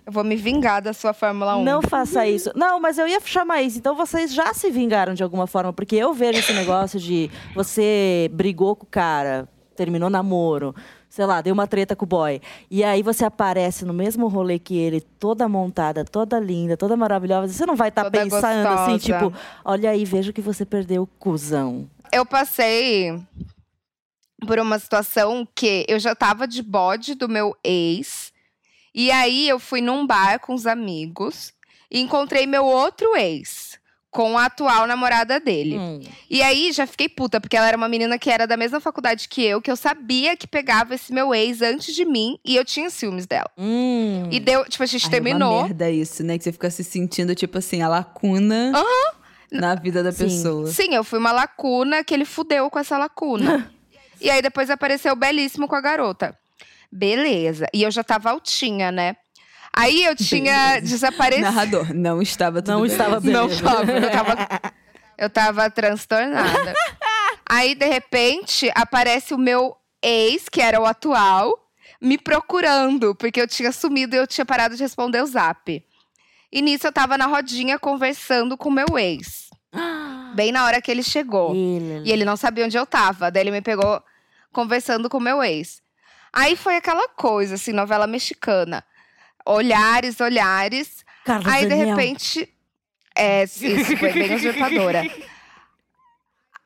[0.06, 1.64] Eu vou me vingar da sua Fórmula 1.
[1.64, 2.52] Não faça isso.
[2.54, 3.76] Não, mas eu ia chamar isso.
[3.76, 8.30] Então vocês já se vingaram de alguma forma, porque eu vejo esse negócio de você
[8.32, 10.72] brigou com o cara, terminou namoro,
[11.08, 12.40] sei lá, deu uma treta com o boy.
[12.70, 17.52] E aí você aparece no mesmo rolê que ele, toda montada, toda linda, toda maravilhosa.
[17.52, 19.18] Você não vai estar Toda pensando assim, gostosa.
[19.28, 21.90] tipo, olha aí, vejo que você perdeu, cuzão.
[22.12, 23.20] Eu passei
[24.46, 28.32] por uma situação que eu já tava de bode do meu ex.
[28.98, 31.52] E aí eu fui num bar com os amigos
[31.90, 33.76] e encontrei meu outro ex.
[34.10, 35.76] Com a atual namorada dele.
[35.76, 36.00] Hum.
[36.30, 39.28] E aí já fiquei puta, porque ela era uma menina que era da mesma faculdade
[39.28, 42.64] que eu, que eu sabia que pegava esse meu ex antes de mim e eu
[42.64, 43.50] tinha ciúmes dela.
[43.58, 44.26] Hum.
[44.32, 45.52] E deu, tipo, a gente Ai, É terminou.
[45.58, 46.38] uma merda isso, né?
[46.38, 48.72] Que você fica se sentindo, tipo assim, a lacuna
[49.52, 50.24] na vida da Sim.
[50.24, 50.66] pessoa.
[50.68, 53.70] Sim, eu fui uma lacuna que ele fudeu com essa lacuna.
[54.18, 56.34] e aí depois apareceu belíssimo com a garota.
[56.90, 57.66] Beleza.
[57.74, 59.16] E eu já tava altinha, né?
[59.74, 61.44] Aí eu tinha desaparecido.
[61.44, 62.90] Narrador, não estava tudo Não bem.
[62.90, 63.32] estava bem.
[63.32, 63.62] Não Beleza.
[63.62, 64.60] tava, eu tava,
[65.18, 66.74] eu tava transtornada.
[67.48, 71.52] Aí, de repente, aparece o meu ex, que era o atual,
[72.00, 75.84] me procurando, porque eu tinha sumido e eu tinha parado de responder o zap.
[76.52, 79.46] E nisso eu tava na rodinha conversando com o meu ex.
[80.34, 81.54] Bem na hora que ele chegou.
[81.54, 83.30] Ele- E ele não sabia onde eu tava.
[83.30, 84.02] Daí ele me pegou
[84.52, 85.82] conversando com o meu ex.
[86.36, 88.84] Aí foi aquela coisa, assim, novela mexicana.
[89.46, 91.02] Olhares, olhares.
[91.24, 91.96] Carlos Aí, de Daniel.
[91.96, 92.54] repente.
[93.16, 95.02] É, isso foi bem usurpadora.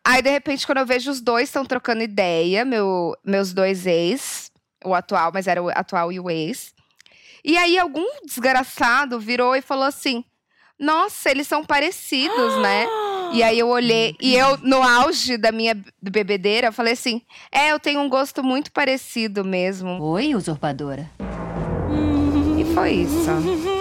[0.05, 4.51] Aí, de repente, quando eu vejo os dois estão trocando ideia, meu, meus dois ex,
[4.85, 6.75] o atual, mas era o atual e o ex.
[7.45, 10.25] E aí, algum desgraçado virou e falou assim:
[10.81, 12.87] Nossa, eles são parecidos, né?
[13.33, 17.71] E aí eu olhei, e eu, no auge da minha bebedeira, eu falei assim: É,
[17.71, 20.03] eu tenho um gosto muito parecido mesmo.
[20.03, 21.09] Oi, usurpadora.
[22.59, 23.31] E foi isso.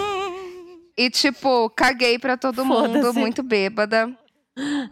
[0.96, 4.14] E, tipo, caguei pra todo mundo, muito bêbada.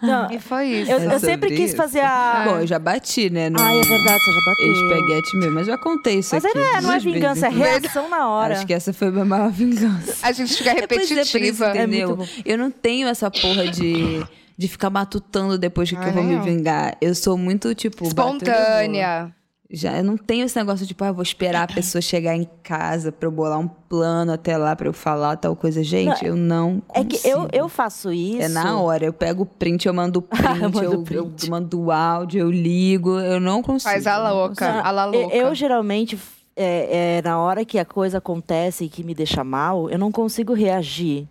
[0.00, 0.90] Não, E foi isso.
[0.90, 1.76] eu, É eu sempre quis isso?
[1.76, 2.42] fazer a.
[2.46, 3.50] Bom, eu já bati, né?
[3.50, 4.66] No Ai, é verdade, você já bateu.
[4.66, 6.56] ex-peguete meu, mas já contei isso Mas aqui.
[6.58, 8.54] aí não é, não é vingança, é reação na hora.
[8.54, 10.16] Acho que essa foi a minha maior vingança.
[10.22, 11.70] A gente fica É, é, por isso, repetitiva.
[11.70, 12.18] entendeu?
[12.22, 14.24] É eu não tenho essa porra de,
[14.56, 16.96] de ficar matutando depois que, que Ai, eu vou me vingar.
[17.00, 18.04] Eu sou muito, tipo.
[18.06, 19.34] Espontânea.
[19.70, 22.34] Já eu não tenho esse negócio de, tipo, ah, eu vou esperar a pessoa chegar
[22.34, 25.84] em casa pra eu bolar um plano até lá pra eu falar tal coisa.
[25.84, 27.08] Gente, eu não É consigo.
[27.22, 28.40] que eu, eu faço isso.
[28.40, 29.04] É na hora.
[29.04, 31.44] Eu pego o print, eu mando o print, Manda eu, o print.
[31.44, 33.18] eu mando o áudio, eu ligo.
[33.20, 33.90] Eu não consigo.
[33.92, 34.80] Faz a eu não louca.
[34.80, 35.36] A la Eu- louca.
[35.36, 36.18] Eu, geralmente,
[36.56, 40.10] é, é, na hora que a coisa acontece e que me deixa mal, eu não
[40.10, 41.28] consigo reagir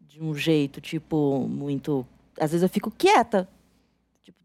[0.00, 2.06] de um jeito, tipo, muito.
[2.40, 3.46] Às vezes eu fico quieta.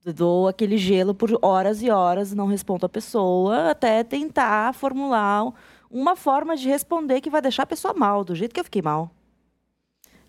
[0.10, 5.54] Eu dou aquele gelo por horas e horas, não respondo a pessoa, até tentar formular
[5.90, 8.82] uma forma de responder que vai deixar a pessoa mal, do jeito que eu fiquei
[8.82, 9.12] mal.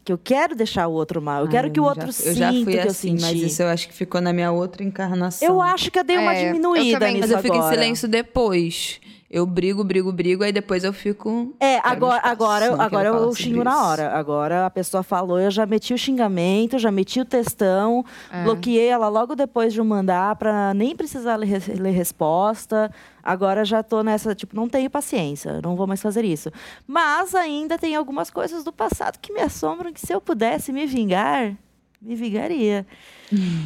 [0.04, 1.42] Que eu quero deixar o outro mal.
[1.42, 3.22] Eu Ah, quero que o já- outro Eu sinta já fui que eu assim, senti.
[3.22, 5.48] mas isso eu acho que ficou na minha outra encarnação.
[5.48, 7.14] Eu acho que eu dei uma É, eu diminuída também.
[7.14, 7.74] nisso Mas eu fico agora.
[7.74, 9.00] em silêncio depois.
[9.32, 11.54] Eu brigo, brigo, brigo, aí depois eu fico.
[11.60, 14.10] É, agora, agora, eu- agora eu xingo na hora.
[14.12, 18.42] Agora a pessoa falou, eu já meti o xingamento, já meti o textão, É.
[18.42, 22.90] bloqueei ela logo depois de mandar pra nem precisar ler, ler resposta.
[23.22, 26.50] Agora já tô nessa, tipo, não tenho paciência, não vou mais fazer isso.
[26.84, 30.86] Mas ainda tem algumas coisas do passado que me assombram que se eu pudesse me
[30.86, 31.54] vingar,
[32.00, 32.86] me vingaria.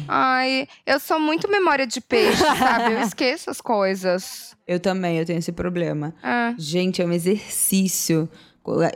[0.07, 2.95] Ai, eu sou muito memória de peixe, sabe?
[2.95, 4.55] Eu esqueço as coisas.
[4.67, 6.13] Eu também, eu tenho esse problema.
[6.21, 6.53] É.
[6.57, 8.29] Gente, é um exercício.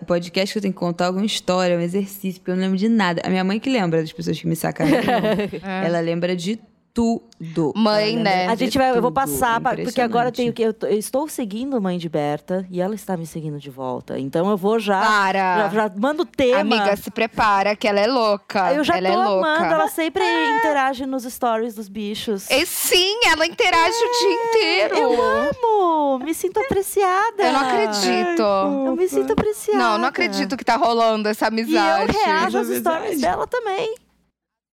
[0.07, 2.77] Podcast que eu tenho que contar alguma história, é um exercício, porque eu não lembro
[2.77, 3.21] de nada.
[3.23, 5.03] A minha mãe que lembra das pessoas que me sacaneiam.
[5.85, 6.59] Ela lembra de
[6.93, 7.71] tudo.
[7.75, 8.47] Mãe, né?
[8.47, 10.61] A gente vai, eu vou passar, pra- porque agora eu tenho que.
[10.61, 14.19] Eu, tô- eu estou seguindo Mãe de Berta e ela está me seguindo de volta.
[14.19, 14.99] Então eu vou já.
[14.99, 15.69] Para.
[15.69, 16.59] Já, já mando o tema.
[16.59, 18.73] Amiga, se prepara que ela é louca.
[18.73, 19.49] eu já ela tô é louca.
[19.49, 20.23] amando, ela sempre
[20.57, 22.49] interage nos stories dos bichos.
[22.49, 24.95] E sim, ela interage o dia inteiro.
[24.97, 26.19] Eu amo!
[26.19, 27.43] Me sinto apreciada.
[27.43, 28.41] Eu não acredito.
[28.87, 29.79] Eu me sinto apreciada.
[29.79, 32.13] Não, não acredito que tá rolando essa E amizade.
[32.15, 33.95] eu reajo às É stories dela também.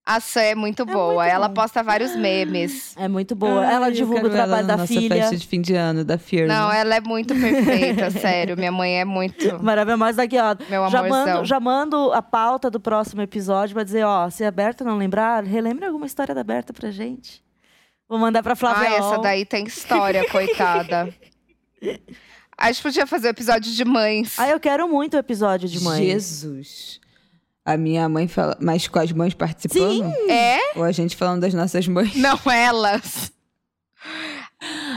[0.09, 1.15] A Sam é muito boa.
[1.25, 1.55] muito ela bom.
[1.55, 2.95] posta vários memes.
[2.97, 3.67] É muito boa.
[3.67, 5.17] Ai, ela divulga o trabalho ela na da nossa filha.
[5.17, 6.47] festa de fim de ano, da Fear.
[6.47, 8.57] Não, ela é muito perfeita, sério.
[8.57, 9.45] Minha mãe é muito.
[9.61, 10.55] Maravilha, mas daqui, ó.
[10.71, 11.27] Meu já, amorzão.
[11.35, 14.97] mando, já mando a pauta do próximo episódio pra dizer, ó, se a Berta não
[14.97, 17.43] lembrar, relembre alguma história da Berta pra gente.
[18.09, 18.89] Vou mandar pra Flávia.
[18.89, 21.13] Ai, essa daí tem história, coitada.
[22.57, 24.39] A gente podia fazer o episódio de mães.
[24.39, 26.07] Ah, eu quero muito o episódio de mãe.
[26.07, 27.01] Jesus.
[27.67, 28.57] A minha mãe fala.
[28.61, 30.05] Mas com as mães participando?
[30.31, 30.59] É?
[30.77, 32.15] Ou a gente falando das nossas mães?
[32.17, 33.33] Não elas.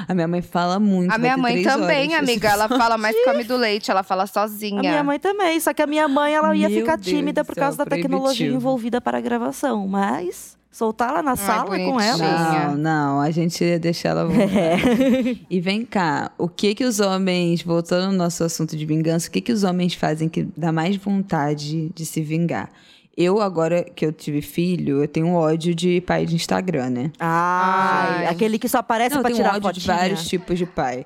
[0.07, 1.11] A minha mãe fala muito.
[1.11, 2.29] A minha mãe também, horas.
[2.29, 2.49] amiga.
[2.49, 4.79] Ela fala mais que come do leite, ela fala sozinha.
[4.79, 7.43] A minha mãe também, só que a minha mãe ela ia Meu ficar Deus tímida
[7.43, 8.55] por causa da tecnologia proibitivo.
[8.55, 12.17] envolvida para a gravação, mas soltar lá na sala com ela.
[12.17, 12.67] bonitinha.
[12.69, 14.79] Não, não, a gente ia deixar ela voltar.
[15.49, 19.31] E vem cá, o que que os homens, voltando ao nosso assunto de vingança, o
[19.31, 22.69] que que os homens fazem que dá mais vontade de se vingar?
[23.17, 27.11] Eu, agora que eu tive filho, eu tenho ódio de pai de Instagram, né?
[27.19, 28.27] Ai, Ai.
[28.27, 29.97] aquele que só aparece Não, eu pra tenho tirar ódio de fotinha.
[29.97, 31.05] vários tipos de pai.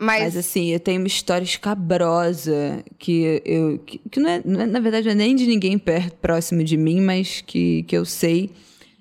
[0.00, 3.78] Mas, Mas assim, eu tenho uma história escabrosa que eu.
[3.80, 6.64] Que, que não, é, não é- na verdade, não é nem de ninguém perto, próximo
[6.64, 8.50] de mim, mas que, que eu sei.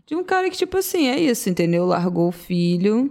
[0.05, 1.85] De um cara que, tipo assim, é isso, entendeu?
[1.85, 3.09] Largou o filho.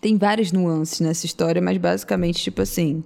[0.00, 3.02] Tem várias nuances nessa história, mas basicamente, tipo assim.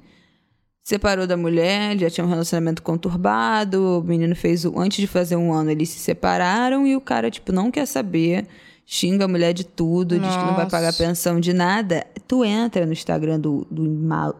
[0.82, 4.78] Separou da mulher, já tinha um relacionamento conturbado, o menino fez o.
[4.78, 8.46] Antes de fazer um ano, eles se separaram e o cara, tipo, não quer saber,
[8.86, 11.04] xinga a mulher de tudo, diz que não vai pagar Nossa.
[11.04, 12.06] pensão de nada.
[12.28, 13.84] Tu entra no Instagram do, do,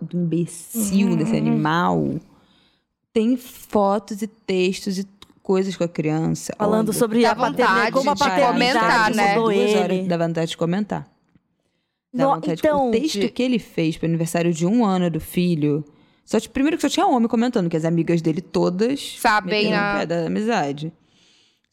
[0.02, 2.16] do imbecil, desse animal,
[3.14, 5.06] tem fotos e textos e
[5.42, 6.54] coisas com a criança.
[6.58, 9.28] Falando Olha, sobre a paternidade, vontade como a de paternidade comentar, né?
[9.34, 9.78] mudou duas ele.
[9.78, 11.08] horas, dá vontade de comentar.
[12.12, 14.84] Dá No- vontade de- então, o texto de- que ele fez pro aniversário de um
[14.84, 15.82] ano do filho.
[16.26, 19.94] Só, primeiro que só tinha homem comentando, que as amigas dele todas Sabem, né?
[19.94, 20.92] o pé da amizade.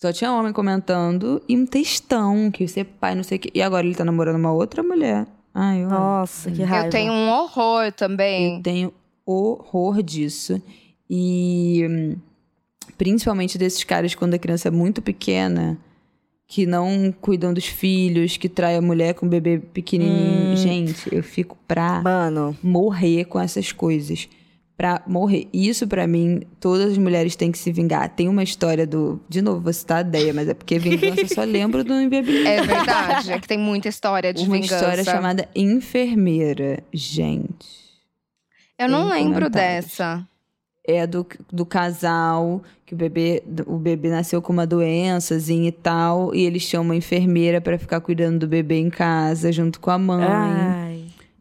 [0.02, 3.52] Só tinha homem comentando e um textão, que você é pai, não sei o quê.
[3.54, 5.28] E agora ele tá namorando uma outra mulher.
[5.58, 6.88] Ai, eu, Nossa, que raiva.
[6.88, 8.58] eu tenho um horror também.
[8.58, 8.94] eu tenho
[9.26, 10.62] horror disso.
[11.10, 12.16] E hum,
[12.98, 15.78] principalmente desses caras quando a criança é muito pequena,
[16.48, 20.52] que não cuidam dos filhos, que trai a mulher com o bebê pequenininho.
[20.54, 20.58] Hum.
[20.58, 24.28] Gente, eu fico pra Mano, morrer com essas coisas.
[24.78, 25.48] Pra morrer.
[25.54, 28.10] Isso, pra mim, todas as mulheres têm que se vingar.
[28.10, 29.22] Tem uma história do.
[29.30, 32.58] De novo, vou citar a ideia, mas é porque vingança eu só lembro do inviabilidade.
[32.58, 34.76] É verdade, é que tem muita história de Uma vingança.
[34.76, 36.84] história chamada Enfermeira.
[36.94, 37.86] Gente.
[38.78, 40.28] Eu não lembro dessa.
[40.86, 46.36] é do, do casal, que o bebê, o bebê nasceu com uma doençazinha e tal,
[46.36, 49.98] e eles chamam uma enfermeira pra ficar cuidando do bebê em casa, junto com a
[49.98, 50.26] mãe.
[50.28, 50.85] ai,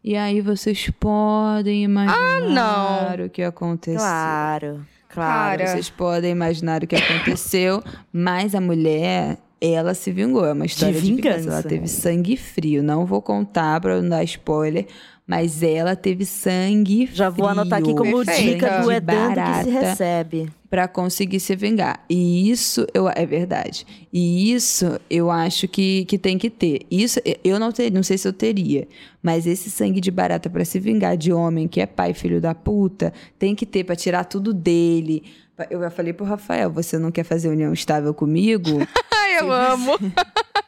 [0.07, 3.97] E aí vocês podem imaginar o que aconteceu.
[3.99, 5.57] claro, claro.
[5.57, 5.67] Cara.
[5.71, 10.45] Vocês podem imaginar o que aconteceu, mas a mulher ela se vingou.
[10.45, 11.39] É uma história de, vingança.
[11.39, 11.53] vingança.
[11.53, 12.83] Ela teve sangue frio.
[12.83, 14.85] Não vou contar pra não dar spoiler,
[15.27, 17.17] mas ela teve sangue frio.
[17.17, 18.51] Já vou anotar aqui como Perfeita.
[18.53, 20.49] dica do de é dando que se barata recebe.
[20.69, 22.03] Pra conseguir se vingar.
[22.09, 23.87] E isso eu, é verdade.
[24.11, 26.81] E isso eu acho que, que tem que ter.
[26.91, 28.87] Isso eu não teria, não sei se eu teria,
[29.23, 32.53] mas esse sangue de barata pra se vingar de homem que é pai filho da
[32.53, 35.23] puta, tem que ter pra tirar tudo dele.
[35.69, 38.69] Eu já falei pro Rafael, você não quer fazer união estável comigo?
[39.15, 39.93] Ai, eu amo.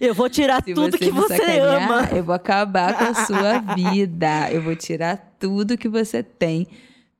[0.00, 2.08] Eu vou tirar Se tudo que me você sacanear, ama.
[2.16, 4.50] Eu vou acabar com a sua vida.
[4.50, 6.66] Eu vou tirar tudo que você tem.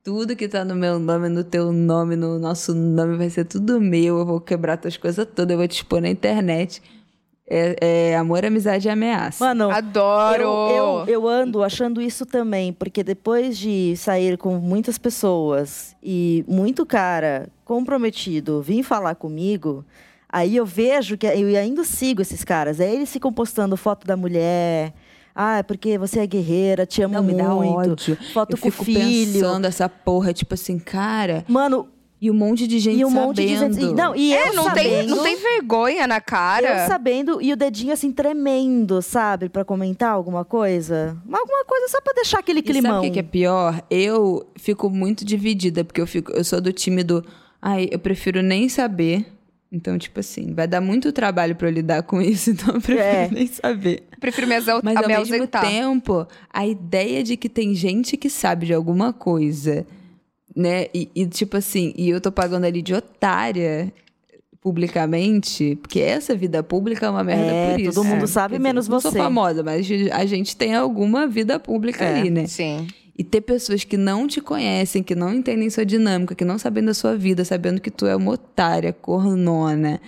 [0.03, 3.79] Tudo que tá no meu nome, no teu nome, no nosso nome, vai ser tudo
[3.79, 4.19] meu.
[4.19, 6.81] Eu vou quebrar tuas coisas todas, eu vou te expor na internet.
[7.53, 9.43] É, é amor, amizade e ameaça.
[9.43, 10.41] Mano, Adoro.
[10.41, 16.45] Eu, eu, eu ando achando isso também, porque depois de sair com muitas pessoas e
[16.47, 19.85] muito cara comprometido vir falar comigo,
[20.31, 22.79] aí eu vejo que eu ainda sigo esses caras.
[22.79, 24.93] Aí eles ficam postando foto da mulher.
[25.33, 27.91] Ah, é porque você é guerreira, te amo não, me dá muito.
[27.91, 28.17] ódio.
[28.33, 29.33] Foto eu com o fico filho.
[29.33, 31.45] pensando essa porra, tipo assim, cara...
[31.47, 31.87] Mano,
[32.19, 33.79] E um monte de gente e um monte de sabendo.
[33.79, 33.93] gente.
[33.95, 36.83] Não, e É, eu não tem, sabendo, não tem vergonha na cara.
[36.83, 41.17] Eu sabendo e o dedinho assim tremendo, sabe, Pra comentar alguma coisa.
[41.31, 42.99] Alguma coisa só pra deixar aquele E sabe climão.
[42.99, 43.81] o que, que é pior?
[43.89, 47.23] Eu fico muito dividida, porque eu, fico, eu sou do time do.
[47.61, 49.25] Ai, eu prefiro nem saber.
[49.71, 52.99] Então, tipo assim, vai dar muito trabalho pra eu lidar com isso, então eu prefiro
[53.07, 53.29] É.
[53.31, 54.03] nem saber.
[54.19, 55.61] Prefiro me, ausau- Mas ao me mesmo ausentar.
[55.65, 59.85] tempo, a ideia de que tem gente que sabe de alguma coisa,
[60.55, 60.87] né?
[60.93, 63.93] E, e, tipo assim, e eu tô pagando ali de otária
[64.59, 67.93] publicamente, porque essa vida pública é uma merda É, por isso.
[67.95, 69.09] todo mundo É, sabe, dizer, menos não você.
[69.09, 72.19] sou famosa, mas a gente tem alguma vida pública É.
[72.19, 72.45] ali, né?
[72.45, 72.87] Sim.
[73.17, 76.83] E ter pessoas que não te conhecem, que não entendem sua dinâmica, que não sabem
[76.83, 80.01] da sua vida, sabendo que tu é uma otária, cornona.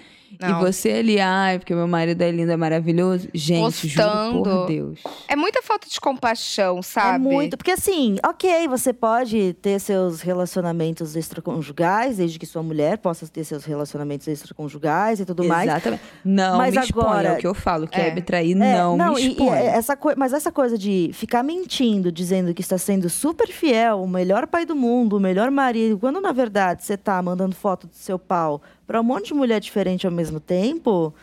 [0.50, 0.60] Não.
[0.60, 3.28] E você ali, ai, porque meu marido é lindo, é maravilhoso.
[3.34, 4.44] Gente, juro Postando.
[4.44, 5.00] por Deus.
[5.28, 7.24] É muita falta de compaixão, É sabe?
[7.24, 7.58] muito.
[7.58, 13.44] Porque assim, ok, você pode ter seus relacionamentos extraconjugais, desde que sua mulher possa ter
[13.44, 15.70] seus relacionamentos extraconjugais e tudo mais.
[15.70, 16.04] Exatamente.
[16.24, 17.88] Não Mas me exponha, agora- é o que eu falo.
[17.88, 18.16] Quer É.
[18.16, 19.56] me trair, É, não, me e- e exponha.
[19.60, 24.48] essa mas essa coisa de ficar mentindo, dizendo que está sendo super fiel, o melhor
[24.48, 28.18] pai do mundo, o melhor marido, quando na verdade você tá mandando foto do seu
[28.20, 31.14] pau pra um monte de mulher diferente ao mesmo tempo,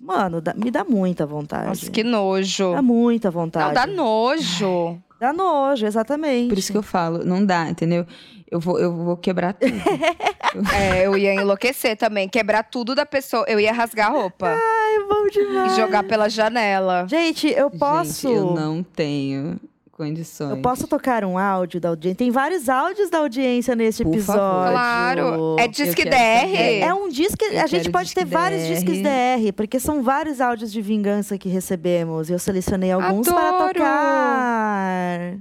[0.00, 1.66] mano, dá- me dá muita vontade.
[1.68, 2.72] Nossa, que nojo.
[2.72, 3.74] Dá muita Não, vontade.
[3.74, 4.98] dá nojo.
[5.20, 6.48] Dá nojo, exatamente.
[6.48, 8.06] Por isso que eu falo, não dá, entendeu?
[8.50, 9.72] Eu vou, eu vou quebrar tudo.
[10.74, 12.28] É, eu ia enlouquecer também.
[12.28, 13.44] Quebrar tudo da pessoa.
[13.46, 14.48] Eu ia rasgar a roupa.
[14.48, 15.72] É bom demais.
[15.72, 17.06] E jogar pela janela.
[17.08, 18.26] Gente, eu posso.
[18.26, 19.60] Gente, eu não tenho
[20.04, 20.50] condições.
[20.50, 22.16] Eu posso tocar um áudio da audiência.
[22.16, 24.40] Tem vários áudios da audiência neste Por favor.
[24.68, 24.72] episódio.
[24.72, 25.56] Claro.
[25.58, 26.14] É Disque DR.
[26.14, 27.44] É, é um disque.
[27.44, 28.68] Eu a gente pode ter vários DR.
[28.74, 32.30] disques DR, porque são vários áudios de vingança que recebemos.
[32.30, 33.74] E eu selecionei alguns para Adoro!
[33.74, 35.34] tocar.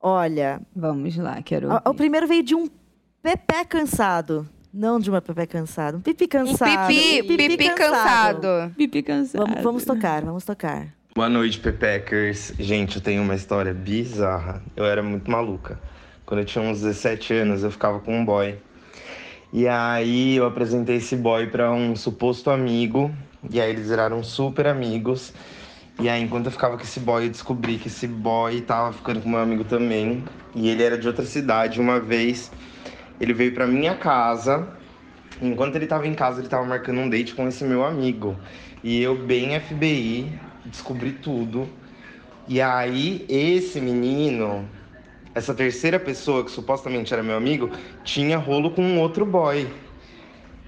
[0.00, 1.98] Olha, Vamos lá, quero a- o ouvir.
[1.98, 2.68] primeiro veio de um
[3.22, 4.48] pepé cansado.
[4.74, 6.86] Não de uma pepé cansado, um pipi Um cansado.
[6.88, 8.48] pipi, um pipi, cansado.
[8.74, 9.44] Pipi cansado.
[9.46, 10.88] Vamos, vamos tocar, vamos tocar.
[11.14, 12.54] Boa noite, Pepeckers.
[12.58, 14.62] Gente, eu tenho uma história bizarra.
[14.74, 15.78] Eu era muito maluca.
[16.24, 18.56] Quando eu tinha uns 17 anos, eu ficava com um boy.
[19.52, 23.14] E aí eu apresentei esse boy pra um suposto amigo.
[23.50, 25.34] E aí eles viraram super amigos.
[26.00, 29.20] E aí, enquanto eu ficava com esse boy, eu descobri que esse boy tava ficando
[29.20, 30.24] com meu amigo também.
[30.54, 31.78] E ele era de outra cidade.
[31.78, 32.50] Uma vez,
[33.20, 34.66] ele veio pra minha casa.
[35.42, 38.34] Enquanto ele tava em casa, ele tava marcando um date com esse meu amigo.
[38.82, 41.68] E eu, bem FBI, descobri tudo.
[42.48, 44.68] E aí, esse menino,
[45.34, 47.70] essa terceira pessoa, que supostamente era meu amigo,
[48.04, 49.66] tinha rolo com um outro boy.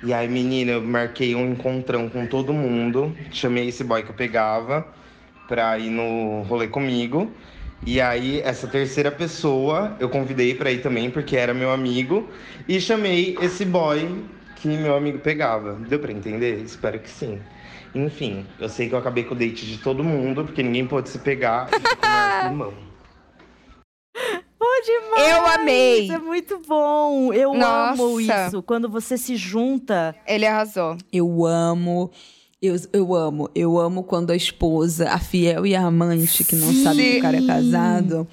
[0.03, 3.17] E aí, menina, eu marquei um encontrão com todo mundo.
[3.31, 4.87] Chamei esse boy que eu pegava
[5.47, 7.33] pra ir no rolê comigo.
[7.87, 12.31] E aí, essa terceira pessoa eu convidei pra ir também, porque era meu amigo.
[12.69, 15.75] E chamei esse boy que meu amigo pegava.
[15.75, 16.63] Deu pra entender?
[16.63, 17.41] Espero que sim.
[17.95, 21.09] Enfim, eu sei que eu acabei com o date de todo mundo, porque ninguém pôde
[21.09, 22.75] se pegar e ficou na mão.
[24.59, 25.31] Bom demais!
[25.31, 26.05] Eu amei.
[26.05, 27.33] Isso é muito bom.
[27.33, 28.47] Eu amo Nossa.
[28.49, 28.63] isso.
[28.63, 30.15] Quando você se junta.
[30.27, 30.97] Ele arrasou.
[31.13, 32.11] Eu amo.
[32.61, 33.51] Eu, eu amo.
[33.55, 37.23] Eu amo quando a esposa, a fiel e a amante, que não sabe que o
[37.23, 38.27] cara é casado,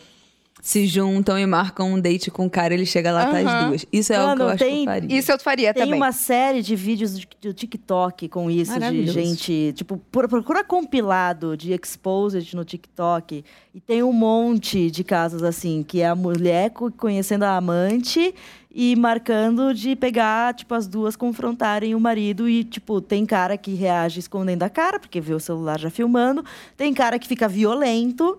[0.62, 3.86] se juntam e marcam um date com o cara, ele chega lá, tá as duas.
[3.92, 5.18] Isso é o que Mano, eu acho que tem- eu faria.
[5.18, 6.00] Isso eu faria Tem também.
[6.00, 9.74] uma série de vídeos do, TikTok com isso, de gente.
[9.76, 13.44] Tipo, pro- procura compilado de exposed no TikTok.
[13.74, 18.34] E tem um monte de casos assim, que é a mulher co- conhecendo a amante
[18.74, 22.48] e marcando de pegar, tipo, as duas confrontarem o marido.
[22.48, 26.46] E, tipo, tem cara que reage escondendo a cara, porque vê o celular já filmando.
[26.78, 28.38] Tem cara que fica violento,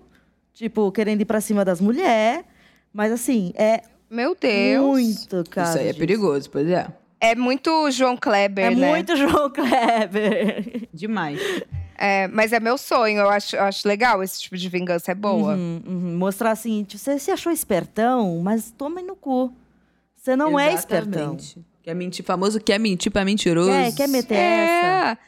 [0.55, 2.45] tipo, querendo ir pra cima das mulheres.
[2.93, 4.85] Mas assim, é Meu Deus.
[4.85, 5.69] muito, cara.
[5.71, 6.87] Isso aí é perigoso, pois é.
[7.21, 8.89] É muito João Kleber, É né?
[8.91, 10.89] muito João Kleber.
[10.93, 11.41] Demais.
[11.97, 13.21] É, mas é meu sonho.
[13.21, 15.13] Eu acho, eu acho legal esse tipo de vingança.
[15.13, 15.55] É boa.
[15.55, 16.17] Uhum, uhum.
[16.19, 19.53] Mostrar assim, tipo, você se achou espertão, mas toma no cu.
[20.17, 21.35] Você não é espertão.
[21.37, 21.59] Exatamente.
[21.83, 23.71] Quer mentir, famoso quer mentir pra mentiroso.
[23.71, 25.19] Quer, quer meter essa?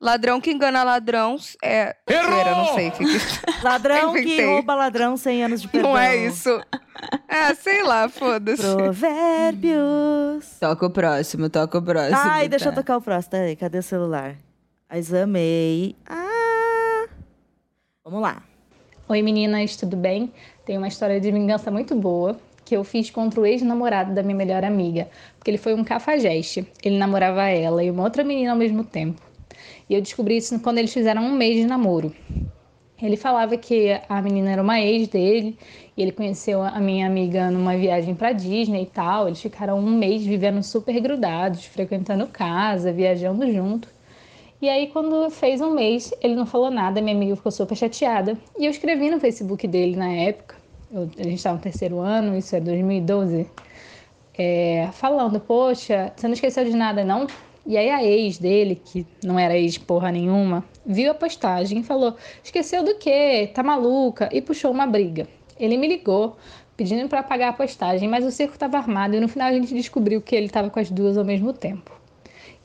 [0.00, 0.04] É.
[0.04, 1.96] Ladrão que engana ladrão é.
[2.08, 2.44] Errou!
[2.44, 3.64] Não sei o que que...
[3.64, 5.92] Ladrão que rouba ladrão 100 anos de perdão.
[5.92, 6.50] Não é isso.
[7.28, 8.62] É, sei lá, foda-se.
[8.62, 10.58] Provérbios.
[10.60, 12.16] Toca o próximo, toca o próximo.
[12.18, 12.80] Ai, deixa eu tá?
[12.80, 13.30] tocar o próximo.
[13.30, 14.36] Peraí, cadê o celular?
[14.92, 15.96] Examei.
[16.06, 17.06] Ah!
[18.04, 18.42] Vamos lá.
[19.08, 20.32] Oi meninas, tudo bem?
[20.64, 24.34] Tem uma história de vingança muito boa que eu fiz contra o ex-namorado da minha
[24.34, 26.66] melhor amiga, porque ele foi um cafajeste.
[26.82, 29.22] Ele namorava ela e uma outra menina ao mesmo tempo.
[29.88, 32.12] E eu descobri isso quando eles fizeram um mês de namoro.
[33.00, 35.58] Ele falava que a menina era uma ex dele
[35.96, 39.26] e ele conheceu a minha amiga numa viagem pra Disney e tal.
[39.26, 43.88] Eles ficaram um mês vivendo super grudados, frequentando casa, viajando junto.
[44.62, 48.38] E aí, quando fez um mês, ele não falou nada, minha amiga ficou super chateada.
[48.58, 50.56] E eu escrevi no Facebook dele na época,
[50.90, 53.46] eu- a gente estava no terceiro ano, isso é 2012,
[54.36, 57.26] é, falando: Poxa, você não esqueceu de nada, não?
[57.66, 61.82] E aí, a ex dele, que não era ex porra nenhuma, viu a postagem e
[61.82, 63.50] falou: Esqueceu do quê?
[63.52, 64.28] Tá maluca?
[64.32, 65.26] E puxou uma briga.
[65.58, 66.36] Ele me ligou.
[66.76, 69.72] Pedindo para apagar a postagem, mas o cerco estava armado e no final a gente
[69.72, 71.90] descobriu que ele estava com as duas ao mesmo tempo.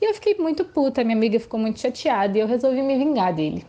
[0.01, 3.33] E eu fiquei muito puta, minha amiga ficou muito chateada e eu resolvi me vingar
[3.33, 3.65] dele.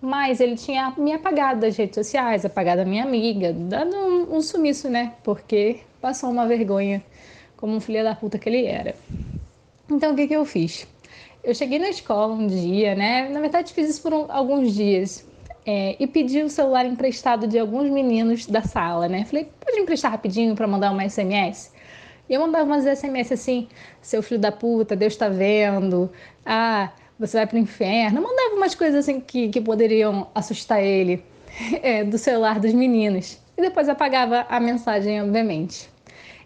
[0.00, 4.40] Mas ele tinha me apagado das redes sociais, apagado a minha amiga, dando um, um
[4.40, 5.14] sumiço, né?
[5.22, 7.00] Porque passou uma vergonha
[7.56, 8.96] como um filho da puta que ele era.
[9.90, 10.86] Então o que, que eu fiz?
[11.42, 13.28] Eu cheguei na escola um dia, né?
[13.28, 15.26] Na verdade, fiz isso por um- alguns dias.
[15.70, 19.26] é, e pedi o celular emprestado de alguns meninos da sala, né?
[19.26, 21.70] Falei, pode emprestar rapidinho para mandar uma SMS?
[22.26, 23.68] E eu mandava umas SMS assim,
[24.00, 26.10] seu filho da puta, Deus tá vendo,
[26.46, 28.18] ah, você vai pro inferno.
[28.18, 31.22] Eu mandava umas coisas assim que, que poderiam assustar ele
[31.82, 33.38] é, do celular dos meninos.
[33.56, 35.86] E depois apagava a mensagem, obviamente.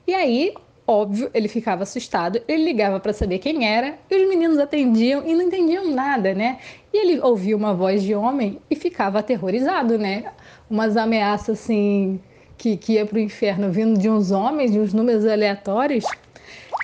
[0.04, 0.52] E aí,
[0.86, 5.34] óbvio, ele ficava assustado, ele ligava para saber quem era, e os meninos atendiam e
[5.34, 6.58] não entendiam nada, né?
[6.92, 10.24] E ele ouvia uma voz de homem e ficava aterrorizado, né?
[10.68, 12.20] Umas ameaças assim
[12.58, 16.04] que, que ia pro inferno vindo de uns homens, de uns números aleatórios.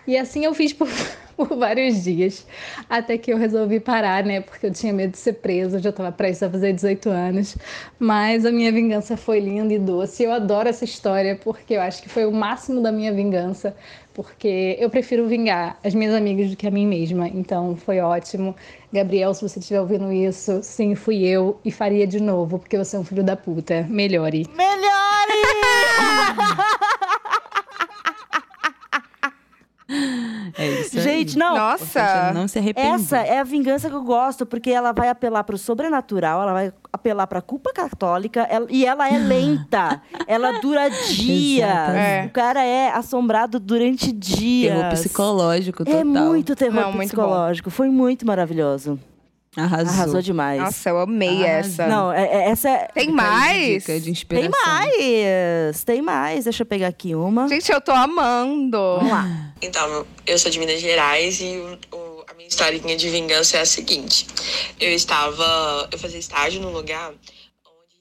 [0.07, 0.89] E assim eu fiz por,
[1.39, 2.45] por vários dias,
[2.91, 4.41] até que eu resolvi parar, né?
[4.41, 7.57] Porque eu tinha medo de ser presa, eu já estava prestes a fazer 18 anos.
[7.97, 10.25] Mas a minha vingança foi linda e doce.
[10.25, 13.77] Eu adoro essa história porque eu acho que foi o máximo da minha vingança,
[14.13, 17.29] porque eu prefiro vingar as minhas amigas do que a mim mesma.
[17.29, 18.57] Então foi ótimo.
[18.93, 22.97] Gabriel, se você estiver ouvindo isso, sim, fui eu e faria de novo, porque você
[22.97, 23.87] é um filho da puta.
[23.89, 24.45] Melhore.
[24.57, 24.89] Melhore!
[29.91, 31.03] É isso aí.
[31.03, 31.55] Gente, não.
[31.57, 32.33] Importante é Nossa.
[32.35, 32.95] Não se arrepender.
[32.95, 36.73] Essa é a vingança que eu gosto, porque ela vai apelar pro sobrenatural, ela vai
[36.93, 40.03] apelar pra culpa católica ela- e ela é lenta.
[40.27, 41.69] ela dura dias.
[41.69, 42.27] Exatamente.
[42.29, 44.75] O cara é assombrado durante dias.
[44.77, 46.01] Terror psicológico total.
[46.01, 47.71] É muito terror Não, muito psicológico.
[47.71, 48.99] Foi muito maravilhoso.
[49.57, 49.93] Arrasou.
[49.93, 50.61] Arrasou demais.
[50.61, 51.71] Nossa, eu amei Arrasou.
[51.73, 51.87] essa.
[51.89, 52.89] Não, é- é- essa é...
[52.95, 53.83] Tem mais?
[53.85, 55.85] dica, de Tem mais!
[55.85, 56.45] Tem mais.
[56.45, 57.49] Deixa eu pegar aqui uma.
[57.49, 58.77] Gente, eu tô amando.
[58.99, 59.53] Vamos lá.
[59.63, 61.57] Então, eu sou de Minas Gerais e
[61.93, 64.27] o- a minha historinha de vingança é a seguinte.
[64.79, 65.89] Eu estava...
[65.91, 67.13] Eu fazia estágio num lugar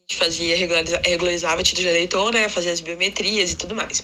[0.09, 2.47] gente fazia, regulariza- regularizava título de eleitor, né?
[2.47, 4.01] Fazia as biometrias e tudo mais.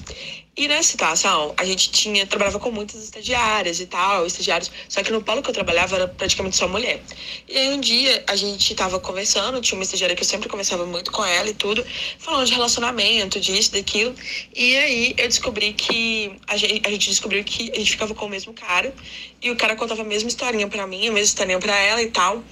[0.56, 2.28] E nessa situação, a gente tinha...
[2.28, 4.70] Trabalhava com muitas estagiárias e tal, estagiários.
[4.90, 7.02] Só que no polo que eu trabalhava era praticamente só mulher.
[7.48, 10.86] E aí um dia a gente tava conversando, tinha uma estagiária que eu sempre conversava
[10.86, 11.86] muito com ela e tudo,
[12.20, 14.14] falando de relacionamento, disso, daquilo.
[14.54, 18.26] E aí eu descobri que a gente, a gente descobriu que a gente ficava com
[18.26, 18.94] o mesmo cara
[19.42, 22.12] e o cara contava a mesma historinha pra mim, a mesma historinha pra ela e
[22.12, 22.44] tal.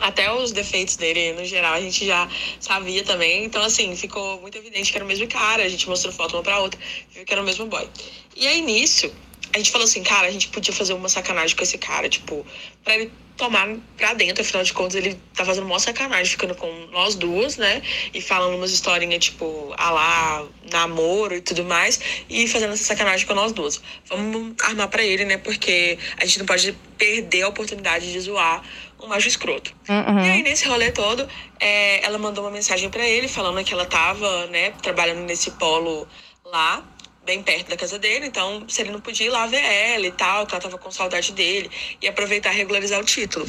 [0.00, 2.28] Até os defeitos dele, no geral, a gente já
[2.60, 3.44] sabia também.
[3.44, 5.62] Então, assim, ficou muito evidente que era o mesmo cara.
[5.62, 6.78] A gente mostrou foto uma pra outra,
[7.12, 7.88] viu que era o mesmo boy.
[8.34, 9.12] E aí, nisso,
[9.54, 12.44] a gente falou assim, cara, a gente podia fazer uma sacanagem com esse cara, tipo,
[12.84, 14.42] pra ele tomar pra dentro.
[14.42, 17.80] Afinal de contas, ele tá fazendo uma sacanagem, ficando com nós duas, né?
[18.12, 22.00] E falando umas historinhas, tipo, a lá, namoro e tudo mais.
[22.28, 23.80] E fazendo essa sacanagem com nós duas.
[24.06, 25.38] Vamos armar pra ele, né?
[25.38, 28.62] Porque a gente não pode perder a oportunidade de zoar
[29.02, 29.72] um macho escroto.
[29.88, 30.20] Uhum.
[30.20, 31.28] E aí, nesse rolê todo,
[31.60, 36.06] é, ela mandou uma mensagem pra ele falando que ela tava, né, trabalhando nesse polo
[36.44, 36.82] lá,
[37.26, 38.26] bem perto da casa dele.
[38.26, 40.90] Então, se ele não podia ir lá ver ela e tal, que ela tava com
[40.90, 41.68] saudade dele,
[42.00, 43.46] e aproveitar e regularizar o título.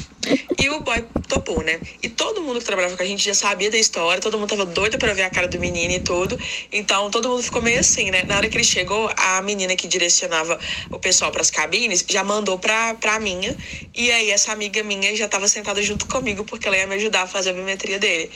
[0.60, 1.80] E o boy topou, né?
[2.02, 4.66] E todo mundo que trabalhava com a gente já sabia da história, todo mundo tava
[4.66, 6.38] doido pra ver a cara do menino e tudo.
[6.72, 8.24] Então, todo mundo ficou meio assim, né?
[8.24, 10.58] Na hora que ele chegou, a menina que direcionava
[10.90, 13.56] o pessoal pras cabines já mandou pra, pra minha.
[13.94, 17.22] E aí, essa amiga minha já tava sentada junto comigo, porque ela ia me ajudar
[17.22, 18.28] a fazer a biometria dele.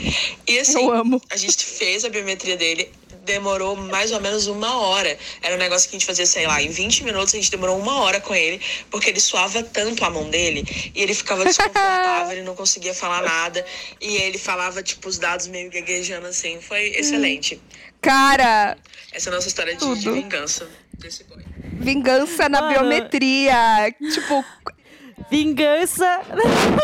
[0.47, 1.21] E assim, Eu amo.
[1.29, 2.89] a gente fez a biometria dele.
[3.25, 5.17] Demorou mais ou menos uma hora.
[5.43, 7.79] Era um negócio que a gente fazia, sei lá, em 20 minutos a gente demorou
[7.79, 8.61] uma hora com ele,
[8.91, 10.65] porque ele suava tanto a mão dele
[10.95, 13.65] e ele ficava desconfortável, ele não conseguia falar nada.
[14.01, 16.61] E ele falava, tipo, os dados meio gaguejando assim.
[16.61, 17.61] Foi excelente.
[18.01, 18.77] Cara,
[19.13, 20.15] Essa é a nossa história de, de Tudo.
[20.15, 20.69] vingança
[20.99, 21.39] desse boy.
[21.75, 22.73] vingança na Mano.
[22.75, 23.95] biometria.
[24.13, 24.45] Tipo,
[25.31, 26.21] Vingança.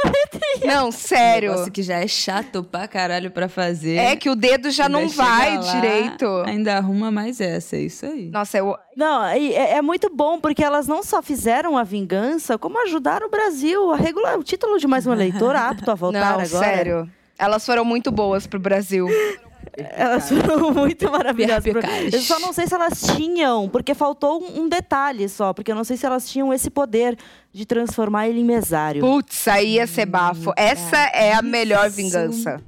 [0.65, 1.51] não, sério.
[1.51, 3.97] Negócio que já é chato pra caralho pra fazer.
[3.97, 6.27] É que o dedo já Ainda não vai lá, direito.
[6.47, 8.31] Ainda arruma mais essa, é isso aí.
[8.31, 8.77] Nossa, eu.
[8.97, 13.31] Não, é, é muito bom porque elas não só fizeram a vingança, como ajudaram o
[13.31, 16.47] Brasil a regular o título de mais um eleitor apto a votar Não, agora.
[16.47, 17.11] sério.
[17.39, 19.07] Elas foram muito boas pro Brasil.
[19.77, 21.67] Elas foram muito maravilhosas.
[22.13, 25.85] Eu só não sei se elas tinham, porque faltou um detalhe só, porque eu não
[25.85, 27.17] sei se elas tinham esse poder
[27.59, 29.01] de transformar ele em mesário.
[29.01, 30.53] Putz, aí ia ser bafo.
[30.57, 31.97] Essa é a melhor Isso.
[31.97, 32.63] vingança.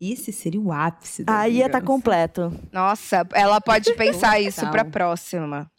[0.00, 1.86] Esse seria o ápice da Aí ia estar vingança.
[1.86, 2.52] completo.
[2.72, 5.70] Nossa, ela pode pensar isso pra próxima.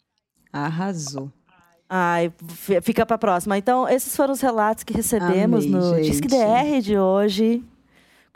[0.50, 1.30] Arrasou.
[1.86, 2.32] Ai,
[2.82, 3.58] fica pra próxima.
[3.58, 6.10] Então, esses foram os relatos que recebemos Amei, no gente.
[6.10, 7.62] Disque DR de hoje.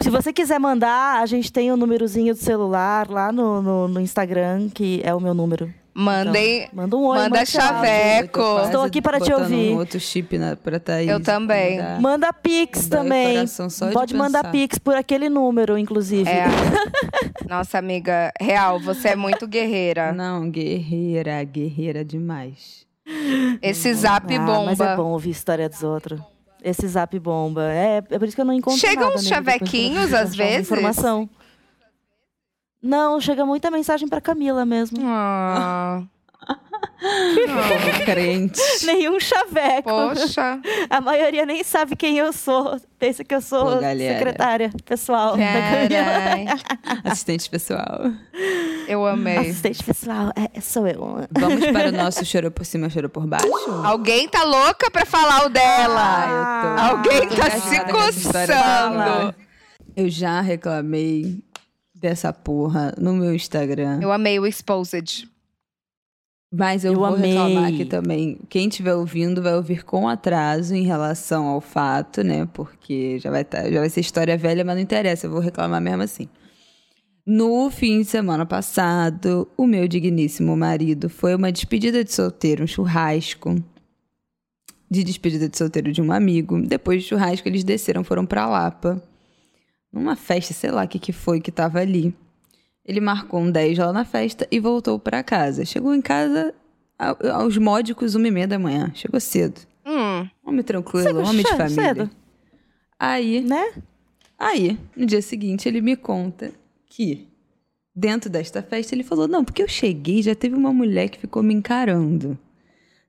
[0.02, 3.98] Se você quiser mandar, a gente tem o númerozinho do celular lá no, no, no
[3.98, 5.72] Instagram, que é o meu número.
[5.98, 6.62] Mandem.
[6.62, 8.40] Então, manda um oi, manda chaveco.
[8.64, 9.72] Estou aqui para te ouvir.
[9.72, 11.08] Um outro chip na, pra Thaís.
[11.10, 11.78] Eu também.
[11.78, 12.00] Mandar.
[12.00, 13.34] Manda Pix também.
[13.34, 14.52] coração só de Pode mandar pensar.
[14.52, 16.30] Pix por aquele número, inclusive.
[16.30, 16.46] É.
[17.48, 20.12] Nossa, amiga, real, você é muito guerreira.
[20.12, 22.86] Não, guerreira, guerreira demais.
[23.60, 24.64] Esse zap Ah, bomba.
[24.66, 26.20] Mas é bom ouvir história dos outros.
[26.62, 27.72] Esse zap bomba.
[27.72, 30.44] É, é por isso que eu não encontro Chegam nada uns pra chavequinhos, às uma
[30.44, 30.70] vezes?
[30.70, 31.28] Informação.
[32.82, 34.98] Não, chega muita mensagem pra Camila mesmo.
[35.02, 36.02] Ah,
[36.46, 38.60] Como crente.
[38.86, 39.88] Nenhum chaveco.
[39.90, 40.60] poxa.
[40.88, 42.80] A maioria nem sabe quem eu sou.
[42.98, 46.60] Pensa que eu sou Pô, secretária pessoal da Camila.
[47.10, 48.10] Assistente pessoal.
[48.88, 49.38] eu amei.
[49.38, 51.26] Assistente pessoal, é, sou eu.
[51.32, 53.46] Vamos para o nosso chorou por cima, chorou por baixo?
[53.84, 56.00] Alguém tá louca pra falar o dela.
[56.00, 59.34] Ah, Alguém tô tá engasgada se coçando.
[59.96, 61.42] Eu já reclamei
[62.00, 63.98] dessa porra no meu Instagram.
[64.02, 65.28] Eu amei o Exposed.
[66.50, 67.30] Mas eu, Eu vou amei.
[67.32, 68.38] reclamar aqui também.
[68.48, 72.48] Quem estiver ouvindo vai ouvir com atraso em relação ao fato, né?
[72.54, 75.80] Porque já vai, tá, já vai ser história velha, mas não interessa, eu vou reclamar
[75.80, 76.26] mesmo assim.
[77.26, 82.66] No fim de semana passado, o meu digníssimo marido foi uma despedida de solteiro, um
[82.66, 83.62] churrasco
[84.90, 86.58] de despedida de solteiro de um amigo.
[86.62, 89.02] Depois do churrasco, eles desceram, foram pra Lapa.
[89.92, 92.14] Numa festa, sei lá o que, que foi que tava ali.
[92.84, 95.64] Ele marcou um 10 lá na festa e voltou pra casa.
[95.64, 96.54] Chegou em casa
[96.98, 98.90] ao- aos módicos uma e meia da manhã.
[98.94, 99.60] Chegou cedo.
[99.86, 101.74] Hum, Homem tranquilo, Chegou homem de família.
[101.94, 102.10] cedo.
[102.98, 103.72] Aí, Né?
[104.38, 106.52] aí, no dia seguinte, ele me conta
[106.86, 107.26] que
[107.94, 111.42] dentro desta festa ele falou: Não, porque eu cheguei já teve uma mulher que ficou
[111.42, 112.38] me encarando.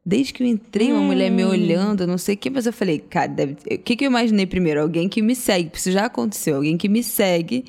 [0.10, 2.98] Desde que eu entrei, uma mulher me olhando, não sei o que, mas eu falei,
[2.98, 3.54] cara, deve...
[3.54, 4.82] o que, que eu imaginei primeiro?
[4.82, 7.66] Alguém que me segue, isso já aconteceu, alguém que me segue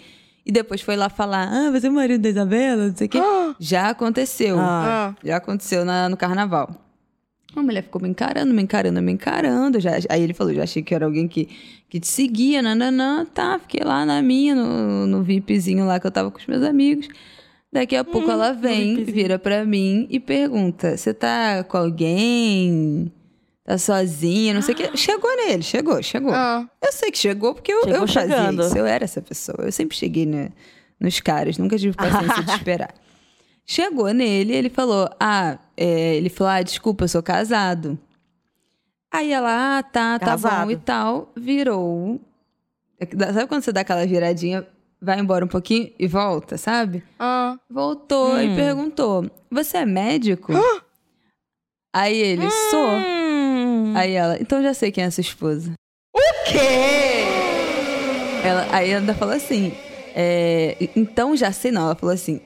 [0.47, 3.11] e depois foi lá falar, ah, você é o marido da Isabela, não sei o
[3.11, 3.19] quê.
[3.61, 4.59] já aconteceu.
[4.59, 5.11] Ah.
[5.13, 5.17] ah.
[5.23, 6.71] Já aconteceu na- no carnaval.
[7.55, 9.79] A mulher ficou me encarando, me encarando, me encarando.
[9.79, 11.47] Já, aí ele falou, já achei que era alguém que,
[11.91, 13.27] que te seguia, nananã.
[13.27, 16.63] Tá, fiquei lá na minha, no, no VIPzinho lá que eu tava com os meus
[16.63, 17.07] amigos.
[17.73, 23.13] Daqui a pouco ela vem, vira pra mim e pergunta, você tá com alguém?
[23.65, 24.53] Tá sozinha?
[24.55, 24.97] Não sei o que.
[24.97, 26.33] Chegou nele, chegou, chegou.
[26.35, 26.69] Ah.
[26.83, 28.63] Eu sei que chegou porque eu, Chegou eu fazia chegando.
[28.63, 28.77] isso.
[28.77, 29.59] Eu era essa pessoa.
[29.61, 30.51] Eu sempre cheguei né,
[30.99, 32.93] nos caras, nunca tive paciência de esperar.
[33.65, 37.97] Chegou nele, ele falou: Ah, é, ele falou: Ah, desculpa, eu sou casado.
[39.13, 40.71] Aí ela, ah, tá, tá bom Casado.
[40.73, 41.33] e tal.
[41.37, 42.21] Virou.
[43.33, 44.67] Sabe quando você dá aquela viradinha,
[45.01, 47.03] vai embora um pouquinho e volta, sabe?
[47.19, 47.57] Ah.
[47.71, 48.57] Voltou e Hum.
[48.57, 50.53] perguntou: Você é médico?
[51.95, 52.89] Aí ele, sou.
[52.89, 53.93] Hum.
[53.97, 55.73] Aí ela, então já sei quem é sua esposa.
[56.15, 57.25] O quê?
[58.45, 59.73] Ela, aí ela ainda falou assim,
[60.15, 62.41] é, então já sei não, ela falou assim,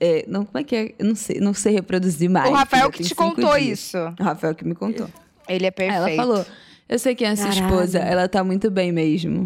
[0.00, 0.94] é, não, como é que é?
[0.98, 2.50] Eu não sei, não sei reproduzir mais.
[2.50, 3.78] O Rafael filha, que te contou dias.
[3.80, 3.98] isso.
[4.18, 5.08] O Rafael que me contou.
[5.48, 6.08] Ele é Aí perfeito.
[6.08, 6.46] ela falou,
[6.88, 7.64] eu sei quem é essa Caralho.
[7.66, 9.44] esposa, ela tá muito bem mesmo.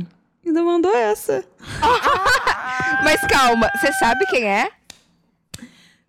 [0.49, 1.45] Ainda mandou essa.
[3.05, 4.71] Mas calma, você sabe quem é?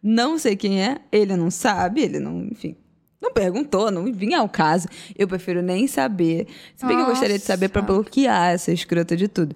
[0.02, 2.78] Não sei quem é, ele não sabe, ele não, enfim.
[3.22, 4.88] Não perguntou, não vinha ao caso.
[5.18, 6.48] Eu prefiro nem saber.
[6.74, 7.94] Se bem que eu gostaria de saber pra Nossa.
[7.94, 9.54] bloquear essa escrota de tudo.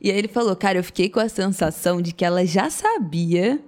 [0.00, 3.60] E aí ele falou, cara, eu fiquei com a sensação de que ela já sabia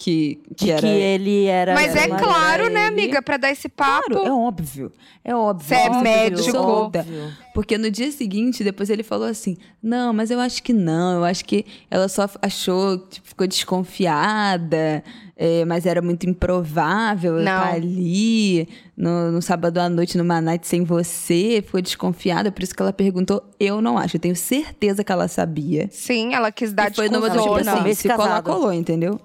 [0.00, 0.80] que, que De era.
[0.80, 1.74] que ele era.
[1.74, 2.88] Mas é era uma- claro, era né, ele.
[3.02, 4.10] amiga, pra dar esse papo.
[4.12, 4.92] Claro, é óbvio.
[5.24, 5.66] É óbvio.
[5.68, 6.56] Você é Óbvio, médico.
[6.56, 7.32] óbvio.
[7.52, 11.16] Porque no dia seguinte, depois ele falou assim: Não, mas eu acho que não.
[11.18, 15.02] Eu acho que ela só achou, tipo, ficou desconfiada,
[15.36, 17.52] é, mas era muito improvável eu Não.
[17.52, 21.62] estar ali no, no sábado à noite, numa night sem você.
[21.64, 23.42] Ficou desconfiada, por isso que ela perguntou.
[23.58, 24.16] Eu não acho.
[24.16, 25.88] Eu tenho certeza que ela sabia.
[25.90, 28.44] Sim, ela quis dar E foi de numa do tipo assim: se colar, casado.
[28.44, 29.20] colou, entendeu?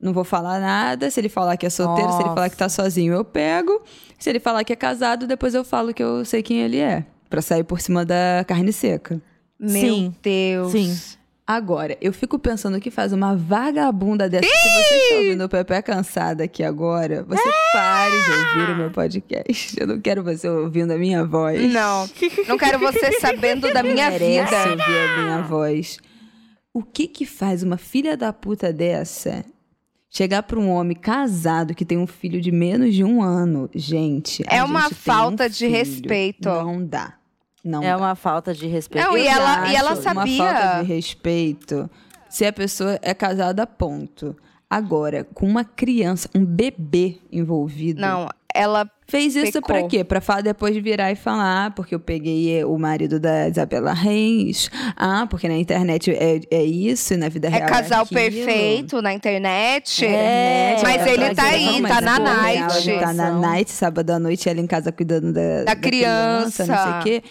[0.00, 1.10] Não vou falar nada.
[1.10, 2.34] Se ele falar que é solteiro, se ele Nossa.
[2.34, 3.82] falar que tá sozinho, eu pego.
[4.18, 7.04] Se ele falar que é casado, depois eu falo que eu sei quem ele é.
[7.28, 9.20] Pra sair por cima da carne seca.
[9.58, 10.14] Meu Sim.
[10.22, 10.72] Deus.
[10.72, 10.96] Sim.
[11.46, 14.46] Agora, eu fico pensando o que faz uma vagabunda dessa.
[14.46, 18.90] Se você está ouvindo o Pepe cansada aqui agora, você pare de ouvir o meu
[18.90, 19.74] podcast.
[19.80, 21.72] Eu não quero você ouvindo a minha voz.
[21.72, 22.06] Não,
[22.46, 24.70] não quero você sabendo da minha merece vida.
[24.70, 25.98] ouvir a minha voz.
[26.72, 29.42] O que que faz uma filha da puta dessa
[30.10, 33.68] chegar pra um homem casado que tem um filho de menos de um ano?
[33.74, 35.70] Gente, a É uma gente tem falta um de filho.
[35.72, 36.48] respeito.
[36.48, 37.14] Não dá.
[37.64, 37.96] Não É dá.
[37.96, 39.04] uma falta de respeito.
[39.06, 40.42] Não, Eu e ela- e ela sabia.
[40.42, 41.90] Uma falta de respeito
[42.28, 44.36] se a pessoa é casada, ponto.
[44.70, 48.00] Agora, com uma criança, um bebê envolvido.
[48.00, 48.88] Não, ela.
[49.10, 50.04] Fez isso pra quê?
[50.04, 54.70] Pra fa- depois virar e falar, porque eu peguei o marido da Isabela Reis.
[54.94, 58.20] Ah, porque na internet é, é isso e na vida É real casal aquilo.
[58.20, 60.04] perfeito na internet.
[60.04, 62.98] É, mas ela ele tá trazendo aí, tá na night.
[63.00, 66.66] Tá na night, sábado à noite, ela em casa cuidando da, da criança.
[66.66, 67.22] não sei o quê.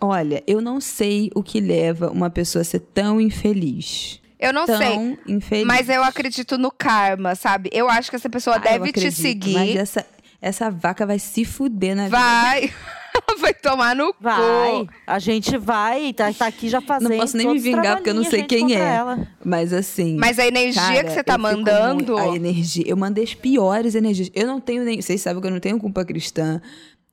[0.00, 4.20] Olha, eu não sei o que leva uma pessoa a ser tão infeliz.
[4.38, 5.18] Eu não tão sei.
[5.26, 5.64] infeliz.
[5.66, 7.70] Mas eu acredito no karma, sabe?
[7.72, 9.54] Eu acho que essa pessoa Ah, deve te acredito, seguir.
[9.54, 10.06] Mas essa,
[10.44, 12.18] essa vaca vai se fuder na vida.
[12.18, 12.70] Vai.
[13.40, 14.40] vai tomar no Vai.
[14.84, 14.88] cu.
[15.06, 17.10] A gente vai, tá, tá aqui já fazendo.
[17.10, 18.78] Não posso nem me vingar, porque eu não sei quem é.
[18.78, 19.26] ela.
[19.42, 20.16] Mas assim.
[20.18, 22.18] Mas a energia cara, que você tá mandando.
[22.18, 22.84] a energia.
[22.86, 24.30] Eu mandei as piores energias.
[24.34, 25.00] Eu não tenho nem.
[25.00, 26.60] Vocês sabem que eu não tenho culpa cristã.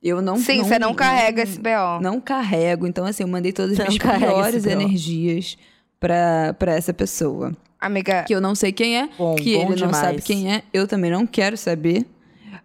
[0.02, 0.36] Eu não.
[0.36, 2.02] Sim, você não carrega esse BO.
[2.02, 2.86] Não carrego.
[2.86, 5.56] Então, assim, eu mandei todas as não minhas piores energias
[5.98, 7.56] pra, pra essa pessoa.
[7.80, 9.96] Amiga, Que eu não sei quem é, Bom, que bom ele não demais.
[9.96, 12.06] sabe quem é, eu também não quero saber.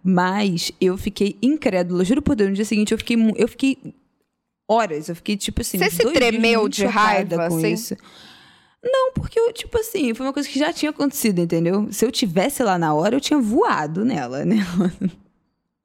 [0.09, 2.05] Mas eu fiquei incrédula.
[2.05, 3.77] Juro por Deus, no dia seguinte eu fiquei, eu fiquei
[4.65, 5.09] horas.
[5.09, 5.77] Eu fiquei, tipo assim.
[5.77, 7.73] Você se tremeu de raiva, com assim?
[7.73, 7.97] isso.
[8.81, 11.89] Não, porque eu, tipo assim, foi uma coisa que já tinha acontecido, entendeu?
[11.91, 14.65] Se eu tivesse lá na hora, eu tinha voado nela, né?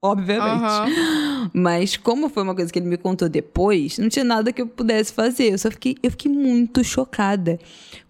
[0.05, 0.65] Obviamente.
[0.65, 1.51] Aham.
[1.55, 4.67] Mas como foi uma coisa que ele me contou depois, não tinha nada que eu
[4.67, 5.53] pudesse fazer.
[5.53, 7.59] Eu só fiquei, eu fiquei muito chocada.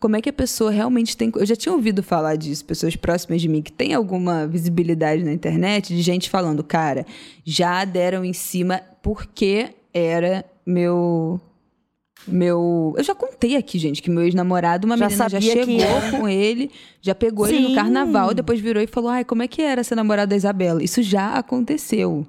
[0.00, 1.30] Como é que a pessoa realmente tem.
[1.34, 5.32] Eu já tinha ouvido falar disso, pessoas próximas de mim que têm alguma visibilidade na
[5.32, 7.04] internet, de gente falando, cara,
[7.44, 11.38] já deram em cima porque era meu.
[12.26, 12.94] Meu.
[12.96, 16.28] Eu já contei aqui, gente, que meu ex-namorado, uma Já menina já que chegou com
[16.28, 16.70] ele,
[17.00, 17.74] já pegou ele no Sim.
[17.74, 20.82] carnaval, depois virou e falou: ai, como é que era ser namorada da Isabela?
[20.82, 22.26] Isso já aconteceu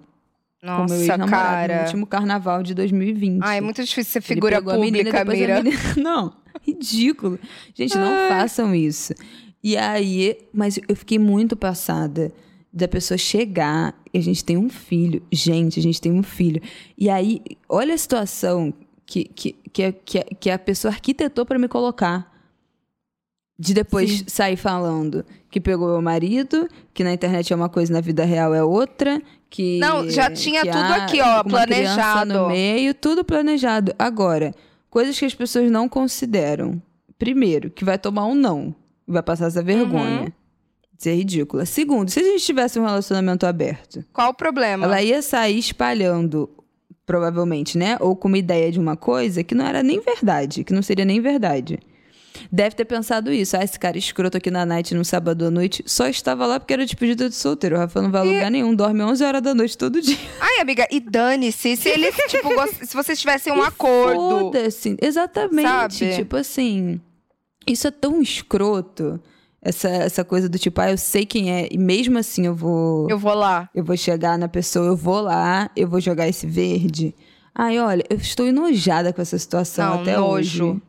[0.62, 1.84] com meu Nossa, ex-namorado no cara.
[1.84, 3.41] último carnaval de 2020.
[3.44, 6.34] Ai, é muito difícil ser Ele figura pegou a menina, pública, depois a menina- Não,
[6.66, 7.38] ridículo.
[7.76, 9.14] Gente, não façam isso.
[9.64, 12.32] E aí, mas eu fiquei muito passada
[12.72, 15.22] da pessoa chegar e a gente tem um filho.
[15.32, 16.62] Gente, a gente tem um filho.
[16.98, 18.74] E aí, olha a situação
[19.06, 22.32] que, que, que, a- que, a- que a pessoa arquitetou para me colocar.
[23.58, 28.01] De depois sair falando que pegou meu marido, que na internet é uma coisa, na
[28.01, 32.34] vida real é outra, que Não, já tinha tudo há aqui, ó, planejado.
[32.34, 33.93] no meio, tudo planejado.
[33.99, 34.56] Agora,
[34.89, 36.82] coisas que as pessoas não consideram.
[37.20, 38.74] Primeiro, que vai tomar um não,
[39.08, 40.22] vai passar essa vergonha.
[40.22, 40.32] Uhum.
[40.97, 41.66] Isso é ridícula.
[41.68, 44.86] Segundo, se a gente tivesse um relacionamento aberto, Qual o problema?
[44.86, 46.49] ela ia sair espalhando,
[47.06, 47.97] provavelmente, né?
[47.99, 51.06] Ou com uma ideia de uma coisa que não era nem verdade, que não seria
[51.06, 51.80] nem verdade.
[52.51, 53.56] Deve ter pensado isso.
[53.56, 56.74] Ah, esse cara escroto aqui na night no sábado à noite só estava lá porque
[56.74, 57.76] era despedida de solteiro.
[57.76, 60.18] O Rafa não vai a lugar nenhum, dorme 11 horas da noite todo dia.
[60.41, 61.76] Ai, amiga, e dane-se.
[61.78, 64.18] Se eles, tipo, gost- se vocês tivessem um acordo.
[64.51, 64.97] Foda-se.
[64.99, 65.68] Exatamente.
[65.99, 66.16] Sabe?
[66.16, 66.99] Tipo assim,
[67.68, 69.22] isso é tão escroto.
[69.66, 73.09] Essa, essa coisa do tipo, ah, eu sei quem é, e mesmo assim eu vou.
[73.09, 73.70] Eu vou lá.
[73.74, 77.16] Eu vou chegar na pessoa, eu vou lá, eu vou jogar esse verde.
[77.55, 80.66] Ai, olha, eu estou enojada com essa situação Não, até nojo.
[80.72, 80.82] hoje.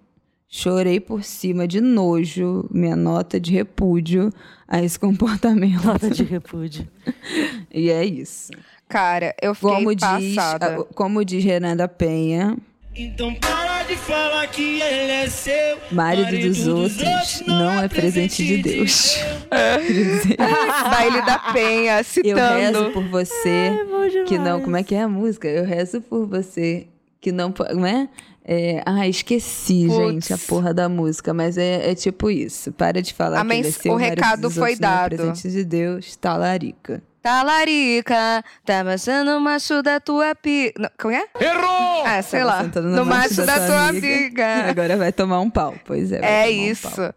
[0.49, 4.33] Chorei por cima de nojo, minha nota de repúdio
[4.69, 5.85] a esse comportamento.
[5.85, 6.87] Nota de repúdio.
[7.77, 8.53] E é isso.
[8.89, 10.77] Cara, eu fiquei Como diz, passada.
[10.81, 12.57] a- como diz Renan da Penha,
[12.95, 15.79] Então para de falar que ele é seu.
[15.93, 19.19] marido dos outros não é presente de Deus.
[20.91, 22.59] Baile da Penha, Eu citando.
[22.59, 24.61] rezo por você bom que não.
[24.61, 25.49] Como é que é a música?
[25.49, 26.87] Eu rezo por você
[27.21, 27.53] que não.
[27.53, 28.09] Como é?
[28.47, 29.97] É, ah, esqueci, Putz.
[29.97, 32.73] gente, a porra da música, mas é, é tipo isso.
[32.73, 35.17] Para de falar A que ele é seu, o recado foi é dado.
[35.17, 37.03] presente de Deus, talarica.
[37.25, 40.75] Talarica, tá baixando o macho da tua pi...
[40.79, 41.25] Não, como é?
[41.41, 42.05] Errou!
[42.05, 42.63] Ah, sei Tava lá.
[42.65, 44.43] sentando No macho da, tua amiga.
[44.43, 45.75] E agora vai tomar um pau.
[45.87, 46.21] Pois é.
[46.21, 46.95] É um isso.
[46.95, 47.15] pau.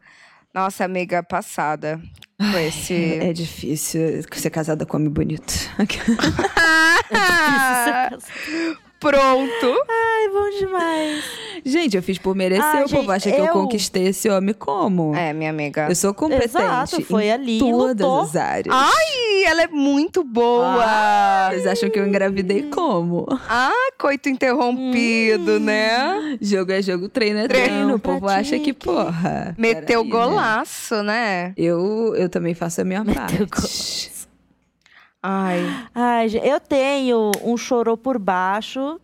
[0.53, 1.99] Nossa, amiga passada.
[2.39, 3.19] Com esse...
[3.21, 5.53] É difícil ser casada com homem bonito.
[8.99, 9.83] Pronto.
[9.89, 11.23] Ai, bom demais.
[11.65, 12.63] Gente, eu fiz por merecer.
[12.63, 15.13] Ah, o povo gente, acha que eu eu- conquistei esse homem como?
[15.15, 15.87] É, minha amiga.
[15.89, 18.21] Eu sou competente Exato, foi em ali, todas lutou.
[18.21, 18.73] as áreas.
[18.75, 20.83] Ai, ela é muito boa.
[20.83, 21.49] Ah.
[21.51, 23.25] Vocês acham que eu engravidei como?
[23.49, 26.37] Ah, coito interrompido, né?
[26.41, 27.95] Jogo é jogo, treino é Treino, treino.
[27.95, 29.53] O povo acha que, porra.
[29.57, 30.09] Meteu né?
[30.09, 31.53] golaço, né?
[31.57, 33.37] Eu, eu também faço a minha parte.
[33.45, 34.16] golaço.
[35.29, 35.87] Ai.
[35.93, 38.99] Ai, gente, eu tenho um chorou por baixo,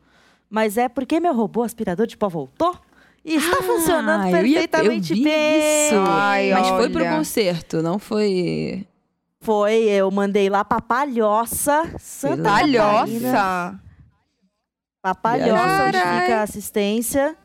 [0.49, 2.77] mas é porque meu robô aspirador de pó voltou
[3.25, 5.87] e está funcionando Ah, eu ia- perfeitamente eu vi bem.
[5.87, 5.95] Isso.
[6.07, 7.17] Ai, Mas foi pro olha.
[7.17, 8.87] concerto, não foi.
[9.41, 12.43] Foi, eu mandei lá pra Palhoça, Santa.
[12.43, 13.79] Palhoça.
[15.01, 17.35] Pra Palhoça, onde fica a assistência.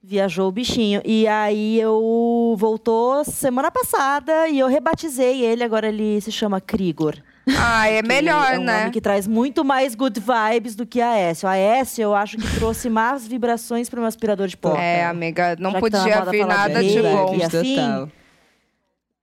[0.00, 1.00] Viajou o bichinho.
[1.04, 7.16] E aí eu voltou semana passada e eu rebatizei ele, agora ele se chama Krigor.
[7.58, 8.80] Ah, é melhor, é um né?
[8.80, 11.46] nome que traz muito mais good vibes do que a S.
[11.46, 14.76] A S eu acho que trouxe más vibrações para um aspirador de pó.
[14.76, 17.34] É, amiga, não Já tá podia moda vir nada de de bom.
[17.34, 18.08] e total.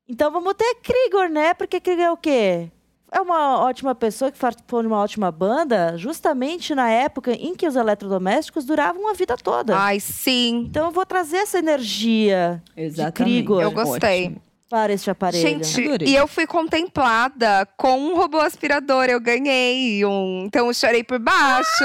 [0.07, 1.53] Então vamos ter Krigor, né?
[1.53, 2.70] Porque Krigor é o quê?
[3.11, 7.67] É uma ótima pessoa que participou de uma ótima banda, justamente na época em que
[7.67, 9.76] os eletrodomésticos duravam a vida toda.
[9.78, 10.65] Ai, sim.
[10.70, 13.13] Então eu vou trazer essa energia Exatamente.
[13.36, 13.61] Krigor.
[13.63, 14.26] Eu gostei.
[14.26, 14.41] Ótimo.
[14.70, 15.41] Para este aparelho.
[15.41, 16.07] Gente, Adorei.
[16.07, 19.05] e eu fui contemplada com um robô aspirador.
[19.05, 20.43] Eu ganhei um.
[20.45, 21.84] Então eu chorei por baixo.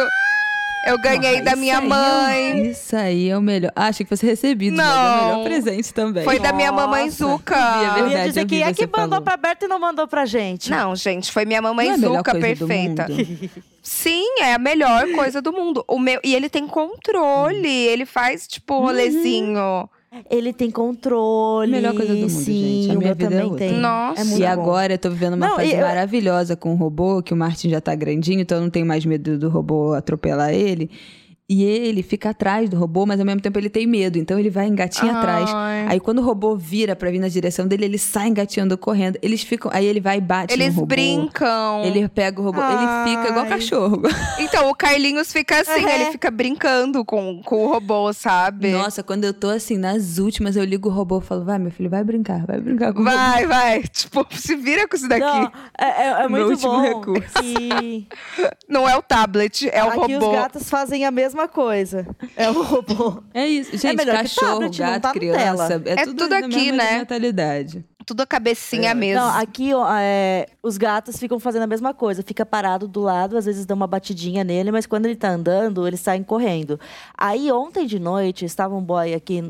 [0.87, 2.67] Eu ganhei da isso minha é- mãe.
[2.71, 3.73] Isso aí é o melhor.
[3.75, 5.29] Ah, achei que fosse recebido, mas é o Não.
[5.29, 6.25] melhor presente também.
[6.25, 7.17] Foi da minha mamãe Nossa.
[7.25, 7.57] Zuca.
[7.57, 9.23] É eu ia dizer eu que é que mandou falou.
[9.23, 10.71] pra Berta e não mandou pra gente.
[10.71, 13.07] Não, gente, foi minha mamãe Não é Zuca do perfeita.
[13.83, 15.83] Sim, é a melhor coisa do mundo.
[15.89, 19.89] O meu, e ele tem controle, ele faz tipo rolezinho.
[20.31, 21.71] Ele tem controle.
[21.73, 22.91] Melhor coisa do mundo, sim, gente.
[22.91, 23.59] A o minha meu vida é também outra.
[23.69, 23.79] tem.
[23.81, 24.21] Nossa.
[24.21, 24.49] É muito E bom.
[24.53, 27.69] agora eu tô vivendo uma Não, fase eu- maravilhosa com o robô, que o Martin
[27.71, 30.91] já tá grandinho, então eu não tenho mais medo do robô atropelar ele.
[31.47, 34.49] E ele fica atrás do robô, mas ao mesmo tempo ele tem medo, então ele
[34.49, 35.51] vai engatinha atrás.
[35.53, 35.87] Ai.
[35.91, 39.19] Aí quando o robô vira pra vir na direção dele, ele sai engateando correndo.
[39.21, 40.87] Eles ficam, aí ele vai e bate Eles no robô.
[40.87, 41.85] brincam.
[41.85, 43.49] Ele pega o robô, ele fica igual Ai.
[43.51, 44.03] cachorro.
[44.41, 46.01] Então, o Carlinhos fica assim, É.
[46.03, 48.71] ele fica brincando com, com o robô, sabe?
[48.71, 51.71] Nossa, quando eu tô assim, nas últimas, eu ligo o robô e falo, vai, meu
[51.71, 53.15] filho, vai brincar, vai brincar com o robô.
[53.17, 53.83] Vai, vai.
[53.93, 55.21] Tipo, se vira com isso daqui.
[55.25, 57.33] Não, Não, é, é- é Meu muito último bom recurso.
[57.43, 58.07] que
[58.69, 60.29] é o tablet, é o aqui robô.
[60.31, 62.07] os gatos fazem a mesma coisa.
[62.37, 63.23] É o robô.
[63.33, 66.31] É isso, gente, melhor que cachorro, tablet, não gato, tá criança, é, É tudo, tudo
[66.31, 66.99] na aqui, mesma né?
[66.99, 67.85] mentalidade.
[68.07, 68.95] Tudo a cabecinha É.
[68.95, 69.23] mesmo.
[69.23, 72.23] Não, aqui ó, é, os gatos ficam fazendo a mesma coisa.
[72.23, 75.87] Fica parado do lado, às vezes dá uma batidinha nele, mas quando ele tá andando,
[75.89, 76.79] eles saem correndo.
[77.17, 79.41] Aí ontem de noite, estava um boy aqui,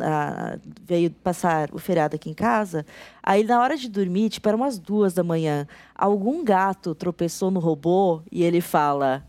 [0.87, 2.87] veio passar o feriado aqui em casa.
[3.21, 7.59] Aí na hora de dormir, tipo, eram umas duas da manhã, algum gato tropeçou no
[7.59, 9.25] robô e ele fala...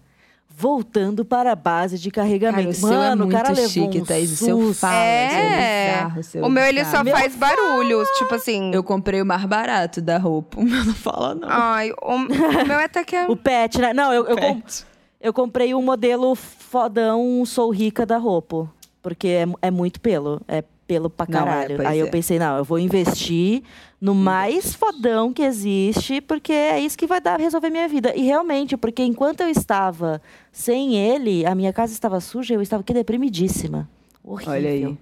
[0.57, 2.63] Voltando para a base de carregamento.
[2.63, 4.31] Cara, o seu é Mano, o muito cara levou chique, um Thaís.
[4.31, 4.79] O seu susto.
[4.79, 5.27] fala, É.
[5.27, 8.71] o seu é bizarro, o seu o meu, ele só Meu faz barulhos, tipo assim.
[8.73, 10.57] Eu comprei o mais barato da roupa.
[10.61, 11.47] O meu não fala, não.
[11.49, 13.27] Ai, o, o meu até que é.
[13.29, 13.93] O pet, né?
[13.93, 14.63] Não, eu, eu,
[15.19, 18.69] eu comprei um modelo fodão Sou Rica da roupa.
[19.01, 20.41] Porque é, é muito pelo.
[20.47, 21.87] É pelo pra Não, é, caralho.
[21.87, 22.09] Aí eu é.
[22.09, 23.63] pensei, não, eu vou investir
[23.99, 28.13] no mais fodão que existe, porque é isso que vai dar resolver minha vida.
[28.15, 30.21] E realmente, porque enquanto eu estava
[30.51, 33.89] sem ele, a minha casa estava suja, eu estava aqui deprimidíssima.
[34.23, 34.53] Horrível.
[34.53, 34.97] Olha aí.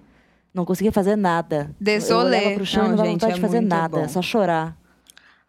[0.52, 1.74] Não conseguia fazer nada.
[1.80, 2.36] Desolé.
[2.36, 4.00] Eu olhava pro chão Não, e não dava gente, vontade é de fazer muito nada,
[4.00, 4.08] bom.
[4.08, 4.76] só chorar.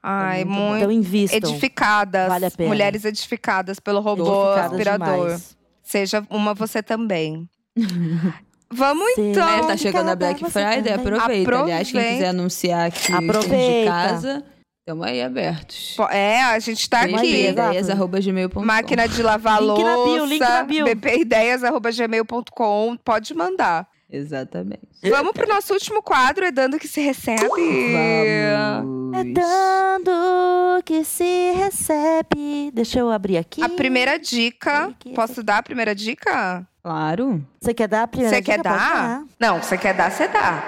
[0.02, 0.68] Ai, muito bom.
[0.68, 0.78] muito.
[0.78, 1.38] Então invistam.
[1.38, 2.28] edificadas.
[2.28, 2.70] Vale a pena.
[2.70, 5.26] Mulheres edificadas pelo robô Edificadas aspirador.
[5.26, 5.58] demais.
[5.82, 7.48] Seja uma você também.
[8.76, 9.32] Vamos Sim.
[9.32, 9.48] então.
[9.48, 11.14] É, tá chegando a Black Friday, também.
[11.16, 11.62] aproveita.
[11.62, 12.18] Aliás, quem Aproveita.
[12.18, 13.82] quiser anunciar aqui Aproveita.
[13.82, 14.44] de casa,
[14.88, 15.98] Estamos aí abertos.
[16.12, 17.48] É, a gente tá Mas aqui.
[17.48, 18.64] ideias.gmail.com.
[18.64, 20.86] Máquina de lavar Link na bio, louça, link na bio.
[20.86, 23.88] bpideias.gmail.com, pode mandar.
[24.08, 24.88] Exatamente.
[25.10, 27.48] Vamos pro nosso último quadro, é dando que se recebe.
[27.48, 29.18] Vamos.
[29.18, 32.70] É dando que se recebe.
[32.72, 33.64] Deixa eu abrir aqui.
[33.64, 36.68] A primeira dica, Aqui, posso dar a primeira dica?
[36.86, 37.44] Claro.
[37.60, 38.70] Você quer dar a primeira Você quer dica?
[38.70, 39.24] Pode dar?
[39.40, 40.64] Não, você quer dar, você dá.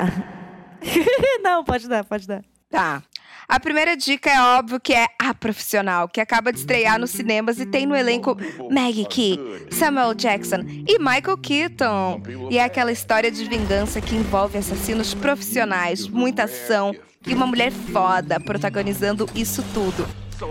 [1.44, 2.42] Não, pode dar, pode dar.
[2.70, 3.02] Tá.
[3.46, 7.60] A primeira dica é óbvio que é A Profissional, que acaba de estrear nos cinemas
[7.60, 8.38] e tem no elenco
[8.70, 9.38] Maggie Key,
[9.70, 12.22] Samuel Jackson e Michael Keaton.
[12.50, 17.70] E é aquela história de vingança que envolve assassinos profissionais, muita ação e uma mulher
[17.70, 20.08] foda protagonizando isso tudo.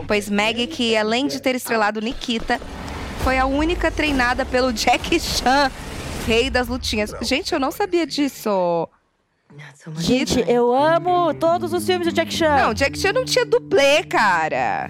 [0.08, 2.62] Pois Maggie Key, além de ter estrelado Nikita,
[3.24, 5.72] foi a única treinada pelo Jackie Chan,
[6.28, 7.14] rei das lutinhas.
[7.22, 8.88] Gente, eu não sabia disso.
[9.98, 12.56] Gente, eu amo todos os filmes do Jack Chan.
[12.58, 14.90] Não, Jackie Chan não tinha dublê, cara.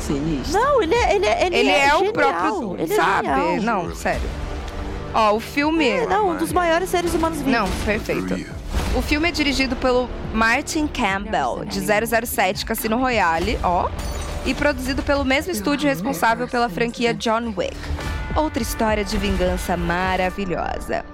[0.00, 0.58] Sinistro.
[0.58, 2.12] Não, ele é, ele é, ele Ele é, o genial.
[2.12, 3.28] próprio, Ele é sabe?
[3.28, 3.56] genial.
[3.60, 4.22] não, sério.
[5.12, 5.86] Ó, o filme.
[5.88, 7.52] É, não, um dos maiores seres humanos vivos.
[7.52, 8.34] Não, perfeito.
[8.96, 13.88] O filme é dirigido pelo Martin Campbell, de 007 Cassino Royale, ó.
[14.46, 17.76] E produzido pelo mesmo estúdio responsável pela franquia John Wick.
[18.36, 21.04] Outra história de vingança maravilhosa.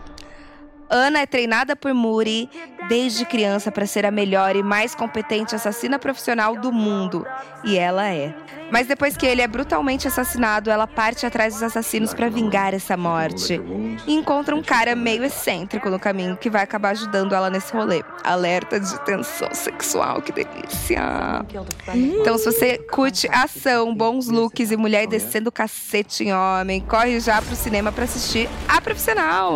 [0.89, 2.49] Ana é treinada por Muri
[2.89, 7.27] desde criança para ser a melhor e mais competente assassina profissional do mundo.
[7.63, 8.35] E ela é.
[8.71, 12.97] Mas depois que ele é brutalmente assassinado, ela parte atrás dos assassinos para vingar essa
[12.97, 13.61] morte.
[14.07, 18.03] E encontra um cara meio excêntrico no caminho que vai acabar ajudando ela nesse rolê.
[18.23, 21.45] Alerta de tensão sexual, que delícia.
[21.95, 27.21] Então, se você curte ação, bons looks e mulher descendo o cacete em homem, corre
[27.21, 29.53] já pro cinema pra assistir A Profissional.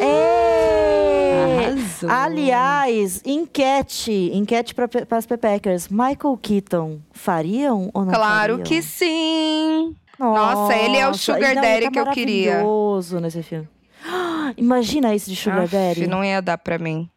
[0.00, 1.31] Ê!
[1.32, 2.10] Arrasou.
[2.10, 5.88] Aliás, enquete, enquete para as Pepeckers.
[5.88, 8.62] Michael Keaton fariam ou não Claro fariam?
[8.64, 9.94] que sim.
[10.18, 12.50] Nossa, ele é o Sugar não, Daddy ele tá que eu queria.
[12.50, 13.68] maravilhoso nesse filme.
[14.56, 16.06] Imagina isso de Sugar Aff, Daddy.
[16.06, 17.08] não ia dar pra mim.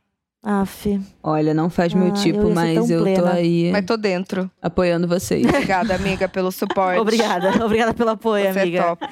[0.48, 1.02] Aff.
[1.24, 3.34] Olha, não faz meu Ah, tipo, eu mas eu tô plena.
[3.34, 4.50] aí Mas tô dentro.
[4.62, 5.44] apoiando vocês.
[5.44, 7.00] Obrigada, amiga, pelo suporte.
[7.00, 8.78] Obrigada, obrigada pelo apoio, Você amiga.
[8.80, 9.06] é top.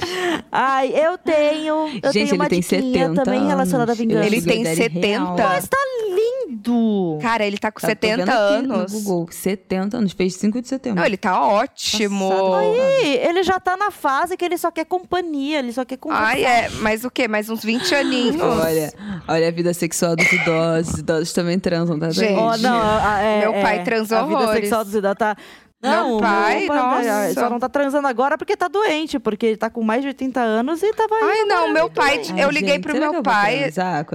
[0.52, 1.74] Ai, eu tenho,
[2.04, 3.98] eu Gente, tenho uma ele tem diquinha 70 também relacionada à anos.
[3.98, 4.28] vingança.
[4.28, 5.08] Ele Sugar tem Daddy 70.
[5.08, 5.36] real.
[5.38, 5.78] Mas tá
[6.08, 7.18] lindo.
[7.22, 8.92] Cara, ele tá com Tá, tô 70 vendo aqui no anos.
[8.92, 11.00] Google, 70 anos, fez 5 de setembro.
[11.00, 12.30] Não, ele tá ótimo.
[12.30, 12.64] Passado.
[13.02, 16.28] Ih, ele já tá na fase que ele só quer companhia, ele só quer conversar.
[16.28, 16.70] Ai, é.
[16.80, 17.28] Mas o quê?
[17.28, 18.40] Mais uns 20 aninhos.
[18.42, 18.94] Olha,
[19.28, 21.04] olha a vida sexual dos idosos.
[21.23, 22.10] Os idosos também transam, tá?
[22.10, 25.36] Gente, Ó, não, a- é- Meu pai é, transou A vida sexual do Zidane tá...
[25.82, 27.34] Meu Não, pai, nossa.
[27.34, 30.40] Só não tá transando agora porque tá doente, porque ele tá com mais de 80
[30.40, 32.22] anos e tava Ai, não, meu pai.
[32.38, 33.70] eu Ai, liguei gente, pro será meu eu pai.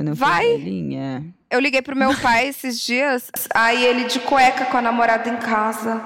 [0.06, 0.46] eu Vai.
[0.46, 1.24] velhinha?
[1.50, 5.36] Eu liguei pro meu pai esses dias, aí ele de cueca com a namorada em
[5.36, 6.00] casa.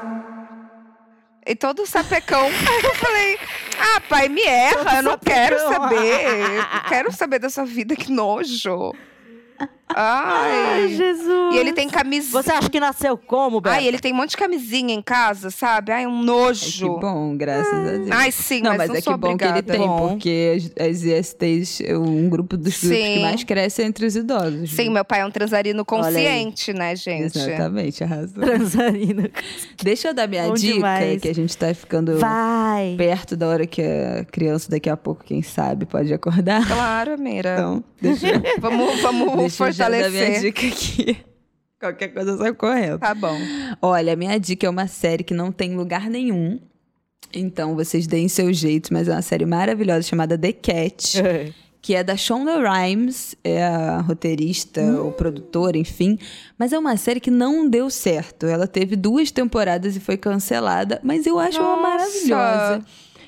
[1.46, 2.42] E todo sapecão.
[2.46, 3.38] Aí eu falei,
[3.80, 5.82] ah, pai, me erra, eu não quero sapecão.
[5.82, 6.56] saber.
[6.74, 8.92] Não quero saber dessa vida, que nojo.
[9.94, 10.88] Ai, Ai.
[10.88, 11.54] Jesus.
[11.54, 12.42] E ele tem camisinha.
[12.42, 13.74] Você acha que nasceu como, Beto?
[13.76, 15.92] Ai, ele tem um monte de camisinha em casa, sabe?
[15.92, 16.98] Ai, um Ai, que nojo.
[16.98, 18.10] bom, graças a Deus.
[18.10, 19.78] Ai, sim, não, mas, mas, não é sou que bom que ele obrigada.
[19.78, 20.08] tem, Bom.
[20.08, 24.70] porque as, ISTs, é um grupo dos grupos que mais cresce é entre os idosos.
[24.70, 24.92] Sim, viu?
[24.92, 27.36] meu pai é um transarino consciente, né, gente?
[27.38, 28.42] Exatamente, arrasou.
[28.42, 29.28] Transarino.
[29.82, 31.20] Deixa eu dar minha Bom dica, demais.
[31.22, 32.94] que a gente tá ficando Vai.
[32.96, 36.66] perto da hora que a criança, daqui a pouco, quem sabe, pode acordar.
[36.66, 37.54] Claro, Mira.
[37.54, 39.56] Então, deixa, eu- Vamos, vamos deixa
[39.86, 41.16] eu já dar minha dica aqui.
[41.80, 43.00] Qualquer coisa sai correndo.
[43.00, 43.36] Tá bom.
[43.80, 46.60] Olha, minha dica é uma série que não tem lugar nenhum.
[47.34, 51.22] Então, vocês deem seu jeito, mas é uma série maravilhosa chamada The Cat,
[51.82, 56.18] que é da Shonda Rhimes, é a roteirista ou produtora, enfim.
[56.56, 58.46] Mas é uma série que não deu certo.
[58.46, 61.82] Ela teve duas temporadas e foi cancelada, mas eu acho Nossa!
[61.82, 62.84] maravilhosa.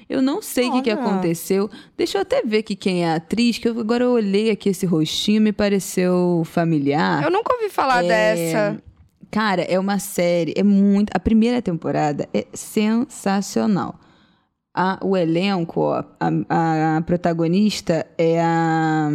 [0.09, 1.71] Eu não sei o que, que aconteceu.
[1.97, 4.69] Deixa eu até ver aqui quem é a atriz, que eu, agora eu olhei aqui
[4.69, 7.23] esse rostinho me pareceu familiar.
[7.25, 8.83] Eu nunca ouvi falar É, dessa.
[9.31, 11.11] Cara, é uma série, é muito.
[11.15, 13.99] A primeira temporada é sensacional.
[14.77, 19.09] A- o elenco, ó, a, a protagonista é a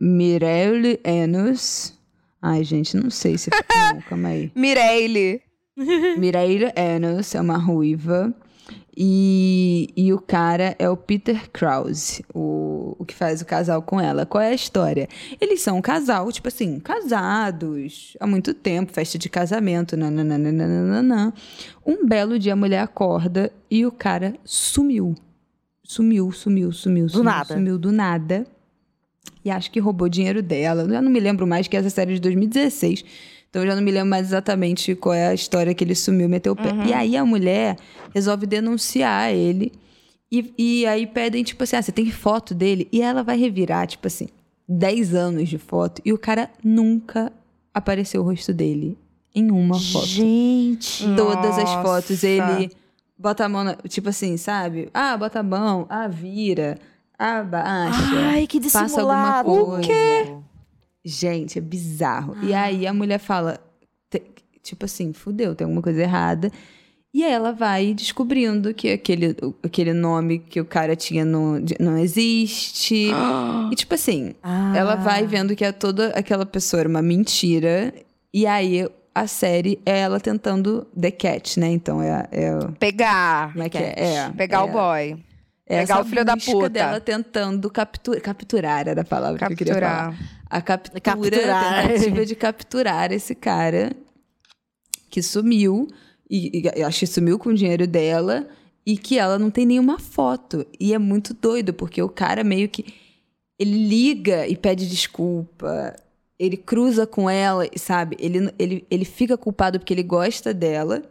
[0.00, 1.94] Mireille Enos.
[2.40, 3.50] Ai, gente, não sei se.
[3.94, 4.50] Não, calma aí.
[4.54, 5.40] Mireille.
[6.18, 8.32] Mireille Enos é uma ruiva.
[9.00, 14.00] E, e o cara é o Peter Krause, o, o que faz o casal com
[14.00, 14.26] ela.
[14.26, 15.08] Qual é a história?
[15.40, 21.32] Eles são um casal, tipo assim, casados há muito tempo, festa de casamento, nananana.
[21.86, 25.14] Um belo dia a mulher acorda e o cara sumiu.
[25.84, 27.08] Sumiu, sumiu, sumiu.
[27.08, 27.54] sumiu, nada.
[27.54, 28.44] Sumiu do nada.
[29.44, 30.82] E acho que roubou dinheiro dela.
[30.82, 33.04] Eu não me lembro mais que essa série é de 2016.
[33.50, 36.28] Então eu já não me lembro mais exatamente qual é a história que ele sumiu,
[36.28, 36.70] meteu o pé.
[36.70, 36.86] Uhum.
[36.86, 37.76] E aí a mulher
[38.14, 39.72] resolve denunciar ele.
[40.30, 42.86] E, e aí pedem, tipo assim, ah, você tem foto dele?
[42.92, 44.28] E ela vai revirar, tipo assim,
[44.68, 46.02] 10 anos de foto.
[46.04, 47.32] E o cara nunca
[47.72, 48.98] apareceu o rosto dele
[49.34, 50.06] em uma foto.
[50.06, 51.04] Gente.
[51.16, 52.26] Todas as fotos, Nossa.
[52.26, 52.70] ele
[53.16, 54.90] bota a mão, na, tipo assim, sabe?
[54.92, 56.78] Ah, bota a mão, ah, vira,
[57.18, 57.98] abaixa.
[58.30, 59.48] Ai, que Passa alguma dissimulado.
[59.48, 60.42] coisa.
[61.08, 62.36] Gente, é bizarro.
[62.42, 63.58] E aí a mulher fala,
[64.62, 66.50] tipo assim, fudeu, tem alguma coisa errada.
[67.14, 71.24] E aí ela vai descobrindo que aquele, o- aquele nome que o cara tinha
[71.62, 73.10] de- não existe.
[73.72, 74.74] e tipo assim, Ah.
[74.76, 77.94] ela vai vendo que é toda aquela pessoa era uma mentira.
[78.32, 81.68] E aí a série é ela tentando The Cat, né?
[81.70, 83.52] Então é, é Pegar.
[83.52, 83.94] como é que é?
[83.96, 84.72] É, Pegar o é.
[84.72, 85.24] boy.
[85.70, 86.68] É Pegar o filho da puta.
[86.70, 88.20] dela tentando capturar.
[88.22, 90.12] Capturar era a palavra que eu queria Capturar.
[90.14, 90.37] falar.
[90.50, 91.84] A captura, Capturar.
[91.84, 93.92] a tentativa de capturar esse cara
[95.10, 95.88] que sumiu.
[96.30, 98.48] E, e eu acho que sumiu com o dinheiro dela.
[98.86, 100.66] E que ela não tem nenhuma foto.
[100.80, 102.86] E é muito doido, porque o cara meio que.
[103.58, 105.94] Ele liga e pede desculpa.
[106.38, 108.16] Ele cruza com ela, sabe?
[108.20, 111.02] Ele, ele, ele fica culpado porque ele gosta dela.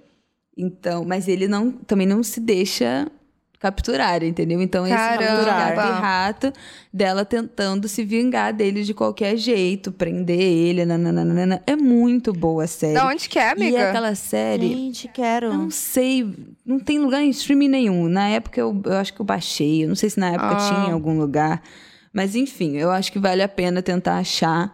[0.57, 3.11] Então, mas ele não, também não se deixa
[3.60, 4.62] capturar, entendeu?
[4.62, 5.43] Então esse Caramba.
[5.45, 6.53] gato e rato
[6.93, 11.62] dela tentando se vingar dele de qualquer jeito, prender ele, nananana.
[11.66, 12.93] é muito boa a série.
[12.93, 13.78] Da onde que é, E amiga?
[13.80, 15.51] é aquela série, Gente, quero.
[15.53, 16.28] não sei,
[16.66, 18.08] não tem lugar em streaming nenhum.
[18.08, 20.55] Na época eu, eu acho que eu baixei, eu não sei se na época Ah.
[20.70, 21.62] tinha em algum lugar.
[22.14, 24.74] Mas enfim, eu acho que vale a pena tentar achar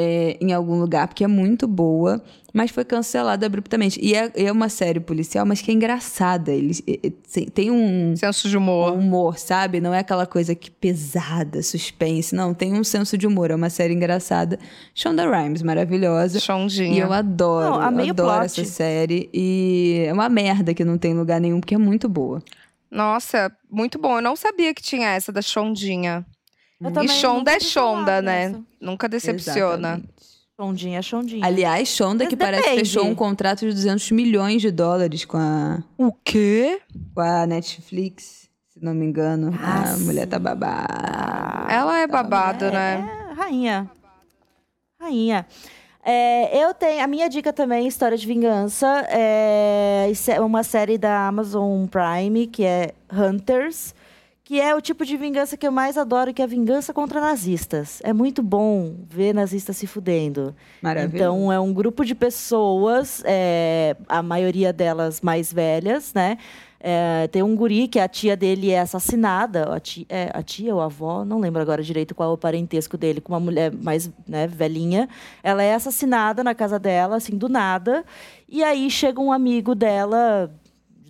[0.00, 2.22] é, em algum lugar, porque é muito boa,
[2.54, 3.98] mas foi cancelada abruptamente.
[4.02, 6.52] E é, é uma série policial, mas que é engraçada.
[6.52, 7.10] Eles, é,
[7.52, 8.92] tem- um, Senso de um humor.
[8.92, 9.80] humor, sabe?
[9.80, 12.34] Não é aquela coisa que pesada, suspense.
[12.34, 13.50] Não, tem um senso de humor.
[13.50, 14.58] É uma série engraçada.
[14.94, 16.38] Shonda Rhimes, maravilhosa.
[16.38, 17.02] E Chondinha.
[17.04, 18.44] eu adoro, Não, amei eu adoro plot.
[18.60, 19.28] essa série.
[19.34, 22.40] E é uma merda que não tem lugar nenhum, porque é muito boa.
[22.90, 24.16] Nossa, muito bom.
[24.16, 26.24] Eu não sabia que tinha essa da Chondinha.
[26.80, 28.48] E Shonda é Shonda, né?
[28.50, 28.62] dessa.
[28.80, 29.88] Nunca decepciona.
[29.88, 30.08] Exatamente.
[30.60, 31.46] Chondinha, chondinha.
[31.46, 32.88] Aliás, Shonda, Mas que parece que depende.
[32.88, 36.80] fechou um contrato de 200 milhões de dólares com a, O quê?
[37.14, 39.56] com a Netflix, se não me engano.
[39.62, 40.42] Ah, a mulher tá sim.
[40.42, 41.72] babada.
[41.72, 43.28] Ela é babado, é, né?
[43.30, 43.90] é, rainha.
[45.00, 45.46] Rainha.
[46.04, 47.04] É, eu tenho.
[47.04, 49.06] A minha dica também, História de Vingança.
[49.10, 53.94] É isso é uma série da Amazon Prime, que é Hunters.
[54.48, 57.20] Que é o tipo de vingança que eu mais adoro, que é a vingança contra
[57.20, 58.00] nazistas.
[58.02, 60.56] É muito bom ver nazistas se fudendo.
[60.80, 61.16] Maravilhoso.
[61.16, 66.38] Então, é um grupo de pessoas, é, a maioria delas mais velhas, né?
[66.80, 70.74] É, tem um guri que a tia dele é assassinada, a tia, é, a tia
[70.74, 73.70] ou a avó, não lembro agora direito qual é o parentesco dele, com uma mulher
[73.70, 75.10] mais né, velhinha.
[75.42, 78.02] Ela é assassinada na casa dela, assim, do nada.
[78.48, 80.50] E aí chega um amigo dela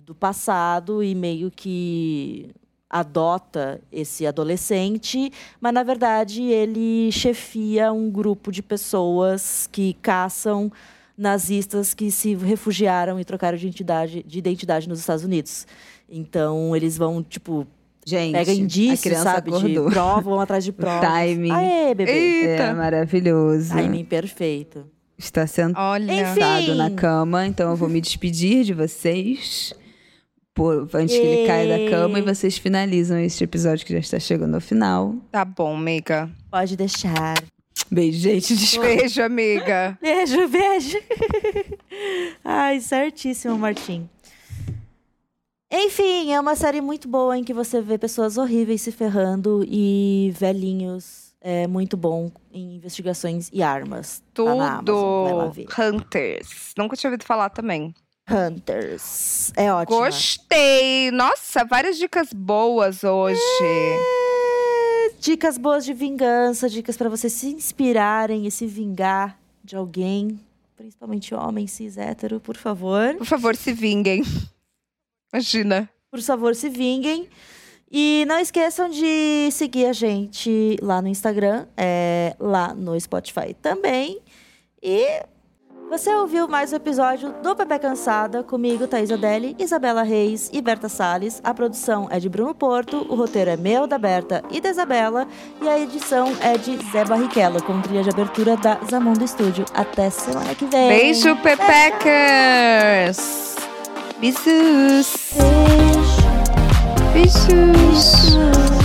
[0.03, 2.53] do passado e meio que
[2.89, 5.31] adota esse adolescente,
[5.61, 10.71] mas na verdade ele chefia um grupo de pessoas que caçam
[11.17, 15.67] nazistas que se refugiaram e trocaram de identidade, de identidade nos Estados Unidos.
[16.09, 17.67] Então eles vão tipo
[18.05, 18.51] Gente, pega
[18.97, 19.85] criança sabe, acordou.
[19.87, 21.01] de prova, vão atrás de provas.
[21.01, 21.51] timing.
[21.51, 22.11] Aê, bebê.
[22.11, 22.63] Eita.
[22.63, 23.69] É maravilhoso.
[23.75, 24.85] Timing perfeito.
[25.17, 26.75] Está sentado Olha.
[26.75, 29.73] Na cama, então eu vou me despedir de vocês.
[30.59, 34.19] Por, antes que ele caia da cama e vocês finalizam este episódio que já está
[34.19, 35.15] chegando ao final.
[35.31, 36.29] Tá bom, amiga.
[36.51, 37.35] Pode deixar.
[37.89, 38.53] Beijo, gente.
[38.57, 38.87] Desculpa.
[38.89, 39.97] Beijo, amiga.
[40.03, 40.97] Beijo, beijo.
[42.43, 44.09] Ai, certíssimo, Martim.
[45.71, 50.33] Enfim, é uma série muito boa em que você vê pessoas horríveis se ferrando e
[50.37, 54.21] velhinhos é muito bom em investigações e armas.
[54.33, 55.53] Tá na Amazon, vai lá Tudo.
[55.53, 55.67] ver.
[55.79, 56.73] Hunters.
[56.77, 57.93] Nunca tinha ouvido falar também.
[58.29, 59.51] Hunters.
[59.55, 59.97] É ótimo.
[59.99, 61.11] Gostei.
[61.11, 63.39] Nossa, várias dicas boas hoje.
[63.63, 64.19] É,
[65.19, 70.39] Dicas boas de vingança, dicas pra você se inspirarem e se vingar de alguém,
[70.77, 73.15] principalmente homem cis hétero, por favor.
[73.15, 74.23] Por favor, se vinguem.
[75.33, 75.89] Imagina.
[76.09, 77.27] Por favor, se vinguem.
[77.91, 84.21] E não esqueçam de seguir a gente lá no Instagram, é, lá no Spotify também.
[84.81, 85.23] E
[85.89, 90.87] você ouviu mais um episódio do Pepe Cansada comigo, Thaís Odelli, Isabela Reis e Berta
[90.87, 91.41] Salles.
[91.43, 95.27] A produção é de Bruno Porto, o roteiro é meu, da Berta e da Isabela.
[95.59, 99.65] E a edição é de Zé Barrichello, com trilha de abertura da Zamundo Studio.
[99.73, 100.89] Até semana que vem.
[100.89, 102.69] Beijo, Pepecas.
[104.19, 105.33] Beijos.
[105.33, 106.19] Beijo.
[107.13, 107.47] Beijos.
[107.49, 108.78] Beijo.